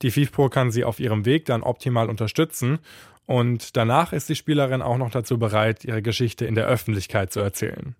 Die 0.00 0.12
FIFPro 0.12 0.48
kann 0.48 0.70
sie 0.70 0.84
auf 0.84 1.00
ihrem 1.00 1.24
Weg 1.24 1.44
dann 1.46 1.64
optimal 1.64 2.08
unterstützen 2.08 2.78
und 3.26 3.76
danach 3.76 4.12
ist 4.12 4.28
die 4.28 4.36
Spielerin 4.36 4.80
auch 4.80 4.96
noch 4.96 5.10
dazu 5.10 5.40
bereit, 5.40 5.84
ihre 5.84 6.02
Geschichte 6.02 6.44
in 6.44 6.54
der 6.54 6.68
Öffentlichkeit 6.68 7.32
zu 7.32 7.40
erzählen. 7.40 7.96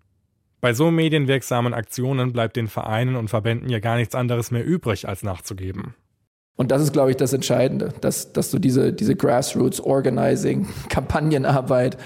Bei 0.61 0.73
so 0.73 0.91
medienwirksamen 0.91 1.73
Aktionen 1.73 2.31
bleibt 2.31 2.55
den 2.55 2.69
Vereinen 2.69 3.17
und 3.17 3.27
Verbänden 3.27 3.67
ja 3.67 3.79
gar 3.79 3.97
nichts 3.97 4.15
anderes 4.15 4.49
mehr 4.49 4.65
übrig, 4.65 5.09
als 5.09 5.23
nachzugeben. 5.23 5.93
Und 6.55 6.71
das 6.71 6.81
ist, 6.81 6.93
glaube 6.93 7.11
ich, 7.11 7.17
das 7.17 7.33
Entscheidende, 7.33 7.93
dass, 7.99 8.31
dass 8.31 8.49
du 8.49 8.59
diese, 8.59 8.93
diese 8.93 9.17
Grassroots-Organizing, 9.17 10.69
Kampagnenarbeit 10.87 11.97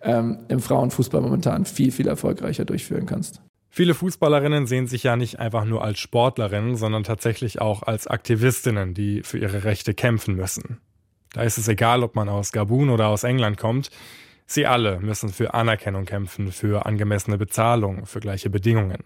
ähm, 0.00 0.38
im 0.48 0.60
Frauenfußball 0.60 1.20
momentan 1.20 1.66
viel, 1.66 1.92
viel 1.92 2.08
erfolgreicher 2.08 2.64
durchführen 2.64 3.04
kannst. 3.04 3.42
Viele 3.68 3.94
Fußballerinnen 3.94 4.66
sehen 4.66 4.86
sich 4.86 5.02
ja 5.02 5.16
nicht 5.16 5.38
einfach 5.38 5.64
nur 5.64 5.84
als 5.84 5.98
Sportlerinnen, 5.98 6.76
sondern 6.76 7.04
tatsächlich 7.04 7.60
auch 7.60 7.82
als 7.82 8.06
Aktivistinnen, 8.06 8.94
die 8.94 9.22
für 9.22 9.38
ihre 9.38 9.64
Rechte 9.64 9.92
kämpfen 9.92 10.34
müssen. 10.34 10.80
Da 11.32 11.42
ist 11.42 11.58
es 11.58 11.68
egal, 11.68 12.02
ob 12.02 12.14
man 12.14 12.28
aus 12.28 12.52
Gabun 12.52 12.88
oder 12.88 13.08
aus 13.08 13.24
England 13.24 13.58
kommt. 13.58 13.90
Sie 14.46 14.66
alle 14.66 15.00
müssen 15.00 15.28
für 15.28 15.54
Anerkennung 15.54 16.04
kämpfen, 16.04 16.52
für 16.52 16.86
angemessene 16.86 17.36
Bezahlung, 17.36 18.06
für 18.06 18.20
gleiche 18.20 18.48
Bedingungen. 18.48 19.04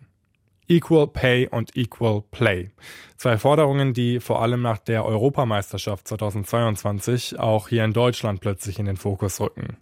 Equal 0.69 1.09
Pay 1.09 1.49
und 1.49 1.76
Equal 1.76 2.23
Play. 2.31 2.71
Zwei 3.17 3.38
Forderungen, 3.38 3.93
die 3.93 4.21
vor 4.21 4.40
allem 4.40 4.62
nach 4.62 4.79
der 4.79 5.05
Europameisterschaft 5.05 6.07
2022 6.07 7.40
auch 7.40 7.69
hier 7.69 7.85
in 7.85 7.93
Deutschland 7.93 8.40
plötzlich 8.40 8.79
in 8.79 8.87
den 8.87 8.97
Fokus 8.97 9.40
rücken. 9.40 9.79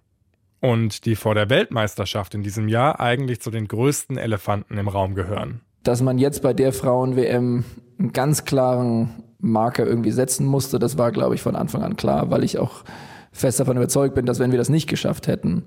Und 0.61 1.05
die 1.05 1.15
vor 1.15 1.35
der 1.35 1.51
Weltmeisterschaft 1.51 2.35
in 2.35 2.43
diesem 2.43 2.69
Jahr 2.69 3.01
eigentlich 3.01 3.41
zu 3.41 3.51
den 3.51 3.69
größten 3.69 4.19
Elefanten 4.19 4.77
im 4.77 4.89
Raum 4.89 5.15
gehören. 5.15 5.61
Dass 5.85 6.03
man 6.03 6.19
jetzt 6.19 6.43
bei 6.43 6.53
der 6.53 6.73
Frauen-WM 6.73 7.65
einen 7.99 8.13
ganz 8.13 8.45
klaren 8.45 9.23
Marker 9.39 9.87
irgendwie 9.87 10.11
setzen 10.11 10.47
musste, 10.47 10.79
das 10.79 10.99
war, 10.99 11.13
glaube 11.13 11.37
ich, 11.37 11.43
von 11.43 11.55
Anfang 11.55 11.83
an 11.83 11.97
klar, 11.97 12.31
weil 12.31 12.43
ich 12.43 12.59
auch 12.59 12.83
fest 13.31 13.61
davon 13.61 13.77
überzeugt 13.77 14.15
bin, 14.15 14.27
dass 14.27 14.41
wenn 14.41 14.51
wir 14.51 14.59
das 14.59 14.69
nicht 14.69 14.89
geschafft 14.89 15.29
hätten, 15.29 15.65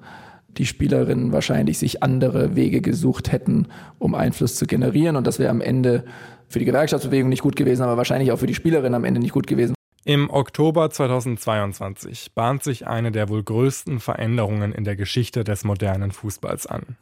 die 0.57 0.65
Spielerinnen 0.65 1.31
wahrscheinlich 1.31 1.79
sich 1.79 2.03
andere 2.03 2.55
Wege 2.55 2.81
gesucht 2.81 3.31
hätten, 3.31 3.67
um 3.99 4.15
Einfluss 4.15 4.55
zu 4.55 4.65
generieren 4.67 5.15
und 5.15 5.25
das 5.25 5.39
wäre 5.39 5.49
am 5.49 5.61
Ende 5.61 6.03
für 6.49 6.59
die 6.59 6.65
Gewerkschaftsbewegung 6.65 7.29
nicht 7.29 7.41
gut 7.41 7.55
gewesen, 7.55 7.83
aber 7.83 7.95
wahrscheinlich 7.95 8.31
auch 8.33 8.39
für 8.39 8.47
die 8.47 8.55
Spielerinnen 8.55 8.95
am 8.95 9.05
Ende 9.05 9.21
nicht 9.21 9.31
gut 9.31 9.47
gewesen. 9.47 9.73
Im 10.03 10.31
Oktober 10.31 10.89
2022 10.89 12.33
bahnt 12.33 12.63
sich 12.63 12.87
eine 12.87 13.11
der 13.11 13.29
wohl 13.29 13.43
größten 13.43 13.99
Veränderungen 13.99 14.73
in 14.73 14.83
der 14.83 14.95
Geschichte 14.95 15.43
des 15.43 15.63
modernen 15.63 16.11
Fußballs 16.11 16.65
an. 16.65 16.97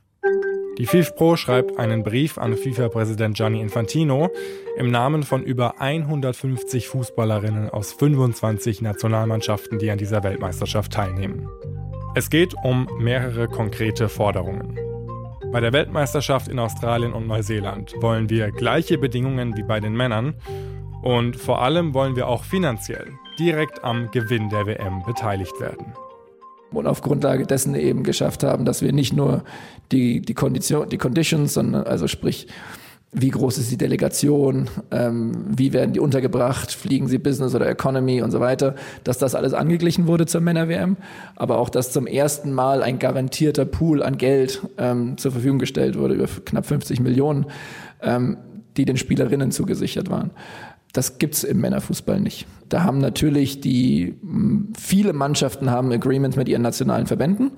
Die 0.77 0.85
FIFPro 0.85 1.37
schreibt 1.37 1.79
einen 1.79 2.03
Brief 2.03 2.37
an 2.37 2.57
FIFA-Präsident 2.57 3.37
Gianni 3.37 3.61
Infantino 3.61 4.29
im 4.77 4.91
Namen 4.91 5.23
von 5.23 5.43
über 5.43 5.79
150 5.79 6.89
Fußballerinnen 6.89 7.69
aus 7.69 7.93
25 7.93 8.81
Nationalmannschaften, 8.81 9.79
die 9.79 9.91
an 9.91 9.97
dieser 9.97 10.21
Weltmeisterschaft 10.23 10.91
teilnehmen. 10.91 11.47
Es 12.15 12.29
geht 12.29 12.53
um 12.65 12.89
mehrere 12.99 13.47
konkrete 13.47 14.09
Forderungen. 14.09 14.77
Bei 15.53 15.61
der 15.61 15.71
Weltmeisterschaft 15.71 16.49
in 16.49 16.59
Australien 16.59 17.13
und 17.13 17.27
Neuseeland 17.27 17.95
wollen 18.01 18.29
wir 18.29 18.51
gleiche 18.51 18.97
Bedingungen 18.97 19.55
wie 19.55 19.63
bei 19.63 19.79
den 19.79 19.95
Männern 19.95 20.35
und 21.01 21.35
vor 21.35 21.61
allem 21.61 21.93
wollen 21.93 22.15
wir 22.15 22.27
auch 22.27 22.43
finanziell 22.43 23.07
direkt 23.37 23.83
am 23.83 24.11
Gewinn 24.11 24.49
der 24.49 24.65
WM 24.65 25.03
beteiligt 25.05 25.59
werden. 25.59 25.93
Und 26.71 26.85
auf 26.85 27.01
Grundlage 27.01 27.45
dessen 27.45 27.73
eben 27.73 28.03
geschafft 28.03 28.43
haben, 28.43 28.65
dass 28.65 28.81
wir 28.81 28.93
nicht 28.93 29.13
nur 29.13 29.43
die, 29.91 30.21
die, 30.21 30.33
Kondition, 30.33 30.87
die 30.89 30.97
Conditions, 30.97 31.55
sondern 31.55 31.83
also 31.83 32.07
sprich, 32.07 32.47
wie 33.11 33.29
groß 33.29 33.57
ist 33.57 33.71
die 33.71 33.77
Delegation, 33.77 34.69
ähm, 34.91 35.45
wie 35.47 35.73
werden 35.73 35.93
die 35.93 35.99
untergebracht, 35.99 36.71
fliegen 36.71 37.07
sie 37.07 37.17
Business 37.17 37.55
oder 37.55 37.67
Economy 37.67 38.21
und 38.21 38.29
so 38.29 38.39
weiter, 38.39 38.75
dass 39.03 39.17
das 39.17 39.33
alles 39.33 39.55
angeglichen 39.55 40.05
wurde 40.05 40.27
zur 40.27 40.41
Männer-WM, 40.41 40.95
aber 41.35 41.57
auch, 41.57 41.69
dass 41.69 41.91
zum 41.91 42.05
ersten 42.05 42.53
Mal 42.53 42.83
ein 42.83 42.99
garantierter 42.99 43.65
Pool 43.65 44.03
an 44.03 44.19
Geld 44.19 44.61
ähm, 44.77 45.17
zur 45.17 45.31
Verfügung 45.31 45.57
gestellt 45.57 45.97
wurde, 45.97 46.13
über 46.13 46.27
knapp 46.45 46.67
50 46.67 46.99
Millionen, 46.99 47.47
ähm, 48.03 48.37
die 48.77 48.85
den 48.85 48.97
Spielerinnen 48.97 49.51
zugesichert 49.51 50.11
waren. 50.11 50.29
Das 50.93 51.19
gibt's 51.19 51.43
im 51.43 51.61
Männerfußball 51.61 52.19
nicht. 52.19 52.47
Da 52.67 52.83
haben 52.83 52.99
natürlich 52.99 53.61
die, 53.61 54.15
viele 54.77 55.13
Mannschaften 55.13 55.69
haben 55.69 55.91
Agreements 55.91 56.35
mit 56.35 56.49
ihren 56.49 56.61
nationalen 56.61 57.07
Verbänden. 57.07 57.51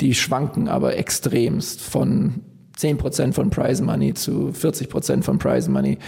Die 0.00 0.14
schwanken 0.14 0.68
aber 0.68 0.96
extremst 0.96 1.80
von 1.80 2.40
10% 2.76 3.32
von 3.32 3.50
Prize 3.50 3.82
Money 3.82 4.14
zu 4.14 4.50
40% 4.50 5.22
von 5.22 5.38
Prize 5.38 5.70
Money. 5.70 5.98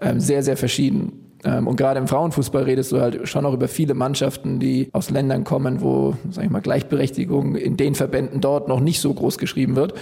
Ähm, 0.00 0.18
sehr, 0.18 0.42
sehr 0.42 0.56
verschieden. 0.56 1.26
Ähm, 1.44 1.68
und 1.68 1.76
gerade 1.76 2.00
im 2.00 2.08
Frauenfußball 2.08 2.64
redest 2.64 2.92
du 2.92 3.00
halt 3.00 3.28
schon 3.28 3.46
auch 3.46 3.54
über 3.54 3.68
viele 3.68 3.94
Mannschaften, 3.94 4.58
die 4.58 4.88
aus 4.92 5.10
Ländern 5.10 5.44
kommen, 5.44 5.80
wo, 5.80 6.16
sag 6.30 6.44
ich 6.44 6.50
mal, 6.50 6.60
Gleichberechtigung 6.60 7.54
in 7.54 7.76
den 7.76 7.94
Verbänden 7.94 8.40
dort 8.40 8.68
noch 8.68 8.80
nicht 8.80 9.00
so 9.00 9.14
groß 9.14 9.38
geschrieben 9.38 9.76
wird 9.76 9.94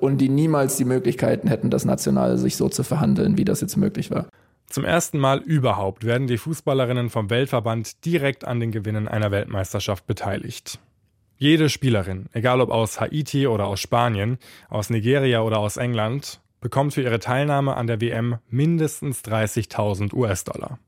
und 0.00 0.18
die 0.18 0.28
niemals 0.28 0.76
die 0.76 0.84
Möglichkeiten 0.84 1.48
hätten, 1.48 1.70
das 1.70 1.84
national 1.84 2.38
sich 2.38 2.56
so 2.56 2.68
zu 2.68 2.82
verhandeln, 2.82 3.36
wie 3.36 3.44
das 3.44 3.60
jetzt 3.60 3.76
möglich 3.76 4.10
war. 4.10 4.26
Zum 4.68 4.84
ersten 4.84 5.18
Mal 5.18 5.38
überhaupt 5.38 6.04
werden 6.04 6.26
die 6.26 6.38
Fußballerinnen 6.38 7.08
vom 7.10 7.30
Weltverband 7.30 8.04
direkt 8.04 8.44
an 8.44 8.60
den 8.60 8.72
Gewinnen 8.72 9.08
einer 9.08 9.30
Weltmeisterschaft 9.30 10.06
beteiligt. 10.06 10.78
Jede 11.38 11.68
Spielerin, 11.68 12.26
egal 12.32 12.60
ob 12.60 12.70
aus 12.70 13.00
Haiti 13.00 13.46
oder 13.46 13.66
aus 13.66 13.80
Spanien, 13.80 14.38
aus 14.68 14.90
Nigeria 14.90 15.42
oder 15.42 15.58
aus 15.58 15.76
England, 15.76 16.40
bekommt 16.60 16.94
für 16.94 17.02
ihre 17.02 17.20
Teilnahme 17.20 17.76
an 17.76 17.86
der 17.86 18.00
WM 18.00 18.38
mindestens 18.48 19.22
30.000 19.22 20.14
US-Dollar. 20.14 20.78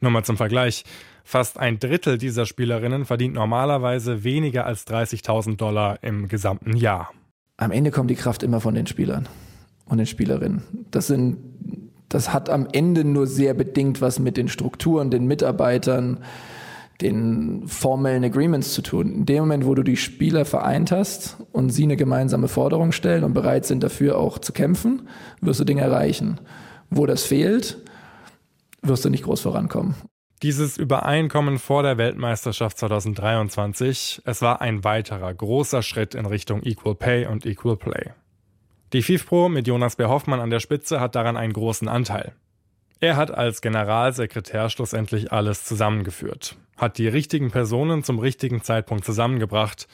Nur 0.00 0.10
mal 0.10 0.24
zum 0.24 0.36
Vergleich, 0.36 0.84
fast 1.24 1.58
ein 1.58 1.78
Drittel 1.78 2.18
dieser 2.18 2.46
Spielerinnen 2.46 3.04
verdient 3.04 3.34
normalerweise 3.34 4.24
weniger 4.24 4.64
als 4.64 4.86
30.000 4.86 5.56
Dollar 5.56 6.02
im 6.02 6.28
gesamten 6.28 6.76
Jahr. 6.76 7.10
Am 7.56 7.70
Ende 7.70 7.90
kommt 7.90 8.10
die 8.10 8.14
Kraft 8.14 8.42
immer 8.42 8.60
von 8.60 8.74
den 8.74 8.86
Spielern 8.86 9.28
und 9.86 9.98
den 9.98 10.06
Spielerinnen. 10.06 10.62
Das 10.90 11.08
sind 11.08 11.38
das 12.08 12.32
hat 12.32 12.48
am 12.48 12.66
Ende 12.72 13.04
nur 13.04 13.26
sehr 13.26 13.54
bedingt 13.54 14.00
was 14.00 14.18
mit 14.18 14.36
den 14.36 14.48
Strukturen, 14.48 15.10
den 15.10 15.26
Mitarbeitern, 15.26 16.18
den 17.00 17.68
formellen 17.68 18.24
Agreements 18.24 18.72
zu 18.72 18.82
tun. 18.82 19.12
In 19.12 19.26
dem 19.26 19.38
Moment, 19.40 19.66
wo 19.66 19.74
du 19.74 19.82
die 19.82 19.96
Spieler 19.96 20.44
vereint 20.44 20.90
hast 20.90 21.36
und 21.52 21.70
sie 21.70 21.84
eine 21.84 21.96
gemeinsame 21.96 22.48
Forderung 22.48 22.92
stellen 22.92 23.24
und 23.24 23.34
bereit 23.34 23.66
sind 23.66 23.82
dafür 23.82 24.18
auch 24.18 24.38
zu 24.38 24.52
kämpfen, 24.52 25.08
wirst 25.40 25.60
du 25.60 25.64
Dinge 25.64 25.82
erreichen. 25.82 26.40
Wo 26.90 27.06
das 27.06 27.24
fehlt, 27.24 27.78
wirst 28.82 29.04
du 29.04 29.10
nicht 29.10 29.24
groß 29.24 29.40
vorankommen. 29.42 29.94
Dieses 30.42 30.78
Übereinkommen 30.78 31.58
vor 31.58 31.82
der 31.82 31.98
Weltmeisterschaft 31.98 32.78
2023, 32.78 34.22
es 34.24 34.40
war 34.40 34.60
ein 34.60 34.84
weiterer 34.84 35.34
großer 35.34 35.82
Schritt 35.82 36.14
in 36.14 36.26
Richtung 36.26 36.62
Equal 36.62 36.94
Pay 36.94 37.26
und 37.26 37.44
Equal 37.44 37.76
Play. 37.76 38.12
Die 38.94 39.02
FIFPro 39.02 39.50
mit 39.50 39.66
Jonas 39.66 39.96
B. 39.96 40.06
Hoffmann 40.06 40.40
an 40.40 40.48
der 40.48 40.60
Spitze 40.60 40.98
hat 40.98 41.14
daran 41.14 41.36
einen 41.36 41.52
großen 41.52 41.88
Anteil. 41.88 42.32
Er 43.00 43.16
hat 43.16 43.30
als 43.30 43.60
Generalsekretär 43.60 44.70
schlussendlich 44.70 45.30
alles 45.30 45.64
zusammengeführt, 45.64 46.56
hat 46.78 46.96
die 46.96 47.06
richtigen 47.06 47.50
Personen 47.50 48.02
zum 48.02 48.18
richtigen 48.18 48.62
Zeitpunkt 48.62 49.04
zusammengebracht 49.04 49.88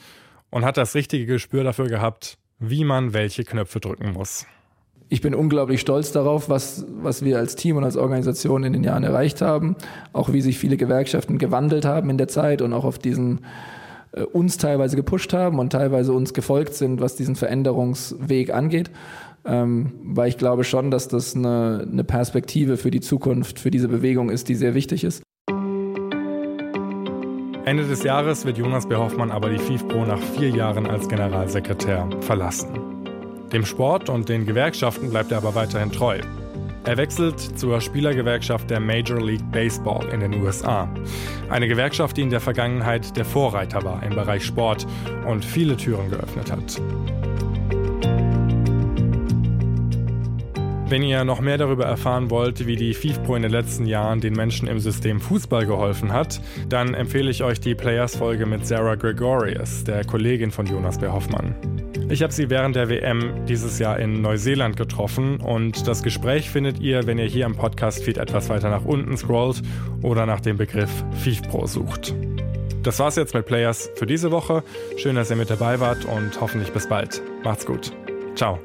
und 0.49 0.63
hat 0.63 0.77
das 0.77 0.95
richtige 0.95 1.25
Gespür 1.25 1.65
dafür 1.65 1.87
gehabt, 1.87 2.37
wie 2.59 2.85
man 2.85 3.13
welche 3.13 3.43
Knöpfe 3.43 3.81
drücken 3.81 4.13
muss. 4.13 4.45
Ich 5.09 5.19
bin 5.19 5.35
unglaublich 5.35 5.81
stolz 5.81 6.13
darauf, 6.13 6.47
was, 6.47 6.85
was 6.89 7.23
wir 7.23 7.37
als 7.37 7.57
Team 7.57 7.75
und 7.75 7.83
als 7.83 7.97
Organisation 7.97 8.63
in 8.63 8.71
den 8.71 8.85
Jahren 8.85 9.03
erreicht 9.03 9.41
haben, 9.41 9.75
auch 10.13 10.31
wie 10.31 10.41
sich 10.41 10.57
viele 10.57 10.77
Gewerkschaften 10.77 11.37
gewandelt 11.37 11.83
haben 11.83 12.09
in 12.09 12.17
der 12.17 12.29
Zeit 12.29 12.61
und 12.61 12.71
auch 12.71 12.85
auf 12.85 12.97
diesen 12.97 13.41
uns 14.23 14.57
teilweise 14.57 14.95
gepusht 14.95 15.33
haben 15.33 15.59
und 15.59 15.71
teilweise 15.71 16.13
uns 16.13 16.33
gefolgt 16.33 16.73
sind, 16.73 17.01
was 17.01 17.15
diesen 17.15 17.35
Veränderungsweg 17.35 18.53
angeht. 18.53 18.91
Ähm, 19.45 19.93
weil 20.03 20.29
ich 20.29 20.37
glaube 20.37 20.63
schon, 20.63 20.89
dass 20.89 21.07
das 21.07 21.35
eine, 21.35 21.87
eine 21.91 22.03
Perspektive 22.03 22.77
für 22.77 22.89
die 22.89 23.01
Zukunft, 23.01 23.59
für 23.59 23.69
diese 23.69 23.87
Bewegung 23.87 24.29
ist, 24.29 24.49
die 24.49 24.55
sehr 24.55 24.73
wichtig 24.73 25.03
ist. 25.03 25.21
Ende 27.65 27.83
des 27.83 28.03
Jahres 28.03 28.45
wird 28.45 28.57
Jonas 28.57 28.87
B. 28.87 28.95
Hoffmann 28.95 29.31
aber 29.31 29.49
die 29.49 29.57
FIFPro 29.57 30.05
nach 30.05 30.19
vier 30.19 30.49
Jahren 30.49 30.87
als 30.87 31.07
Generalsekretär 31.07 32.07
verlassen. 32.21 32.69
Dem 33.51 33.65
Sport 33.65 34.09
und 34.09 34.29
den 34.29 34.45
Gewerkschaften 34.45 35.09
bleibt 35.09 35.31
er 35.31 35.39
aber 35.39 35.55
weiterhin 35.55 35.91
treu. 35.91 36.19
Er 36.85 36.97
wechselt 36.97 37.39
zur 37.39 37.81
Spielergewerkschaft 37.81 38.69
der 38.69 38.79
Major 38.79 39.19
League 39.19 39.51
Baseball 39.51 40.07
in 40.09 40.19
den 40.19 40.35
USA. 40.43 40.87
Eine 41.49 41.67
Gewerkschaft, 41.67 42.15
die 42.15 42.21
in 42.21 42.29
der 42.29 42.39
Vergangenheit 42.39 43.17
der 43.17 43.25
Vorreiter 43.25 43.83
war 43.83 44.03
im 44.03 44.13
Bereich 44.13 44.45
Sport 44.45 44.85
und 45.25 45.43
viele 45.43 45.77
Türen 45.77 46.11
geöffnet 46.11 46.51
hat. 46.51 46.79
Wenn 50.87 51.01
ihr 51.01 51.25
noch 51.25 51.41
mehr 51.41 51.57
darüber 51.57 51.85
erfahren 51.85 52.29
wollt, 52.29 52.67
wie 52.67 52.75
die 52.75 52.93
FIFPro 52.93 53.35
in 53.35 53.41
den 53.41 53.51
letzten 53.51 53.87
Jahren 53.87 54.21
den 54.21 54.33
Menschen 54.33 54.67
im 54.67 54.79
System 54.79 55.19
Fußball 55.19 55.65
geholfen 55.65 56.13
hat, 56.13 56.39
dann 56.69 56.93
empfehle 56.93 57.31
ich 57.31 57.43
euch 57.43 57.59
die 57.59 57.73
Players-Folge 57.73 58.45
mit 58.45 58.67
Sarah 58.67 58.93
Gregorius, 58.93 59.83
der 59.83 60.05
Kollegin 60.05 60.51
von 60.51 60.67
Jonas 60.67 60.99
B. 60.99 61.07
Hoffmann. 61.07 61.55
Ich 62.07 62.21
habe 62.21 62.31
sie 62.31 62.49
während 62.49 62.75
der 62.75 62.87
WM 62.89 63.45
dieses 63.47 63.79
Jahr 63.79 63.99
in 63.99 64.21
Neuseeland 64.21 64.77
getroffen 64.77 65.37
und 65.37 65.87
das 65.87 66.03
Gespräch 66.03 66.49
findet 66.49 66.79
ihr, 66.79 67.07
wenn 67.07 67.17
ihr 67.17 67.25
hier 67.25 67.45
im 67.45 67.55
Podcast-Feed 67.55 68.17
etwas 68.17 68.47
weiter 68.49 68.69
nach 68.69 68.85
unten 68.85 69.17
scrollt 69.17 69.63
oder 70.03 70.25
nach 70.25 70.39
dem 70.39 70.57
Begriff 70.57 70.91
FIFPro 71.23 71.65
sucht. 71.65 72.13
Das 72.83 72.99
war's 72.99 73.15
jetzt 73.15 73.33
mit 73.33 73.47
Players 73.47 73.89
für 73.95 74.05
diese 74.05 74.31
Woche. 74.31 74.63
Schön, 74.97 75.15
dass 75.15 75.31
ihr 75.31 75.35
mit 75.35 75.49
dabei 75.49 75.79
wart 75.79 76.05
und 76.05 76.39
hoffentlich 76.39 76.71
bis 76.71 76.87
bald. 76.87 77.23
Macht's 77.43 77.65
gut. 77.65 77.91
Ciao. 78.35 78.59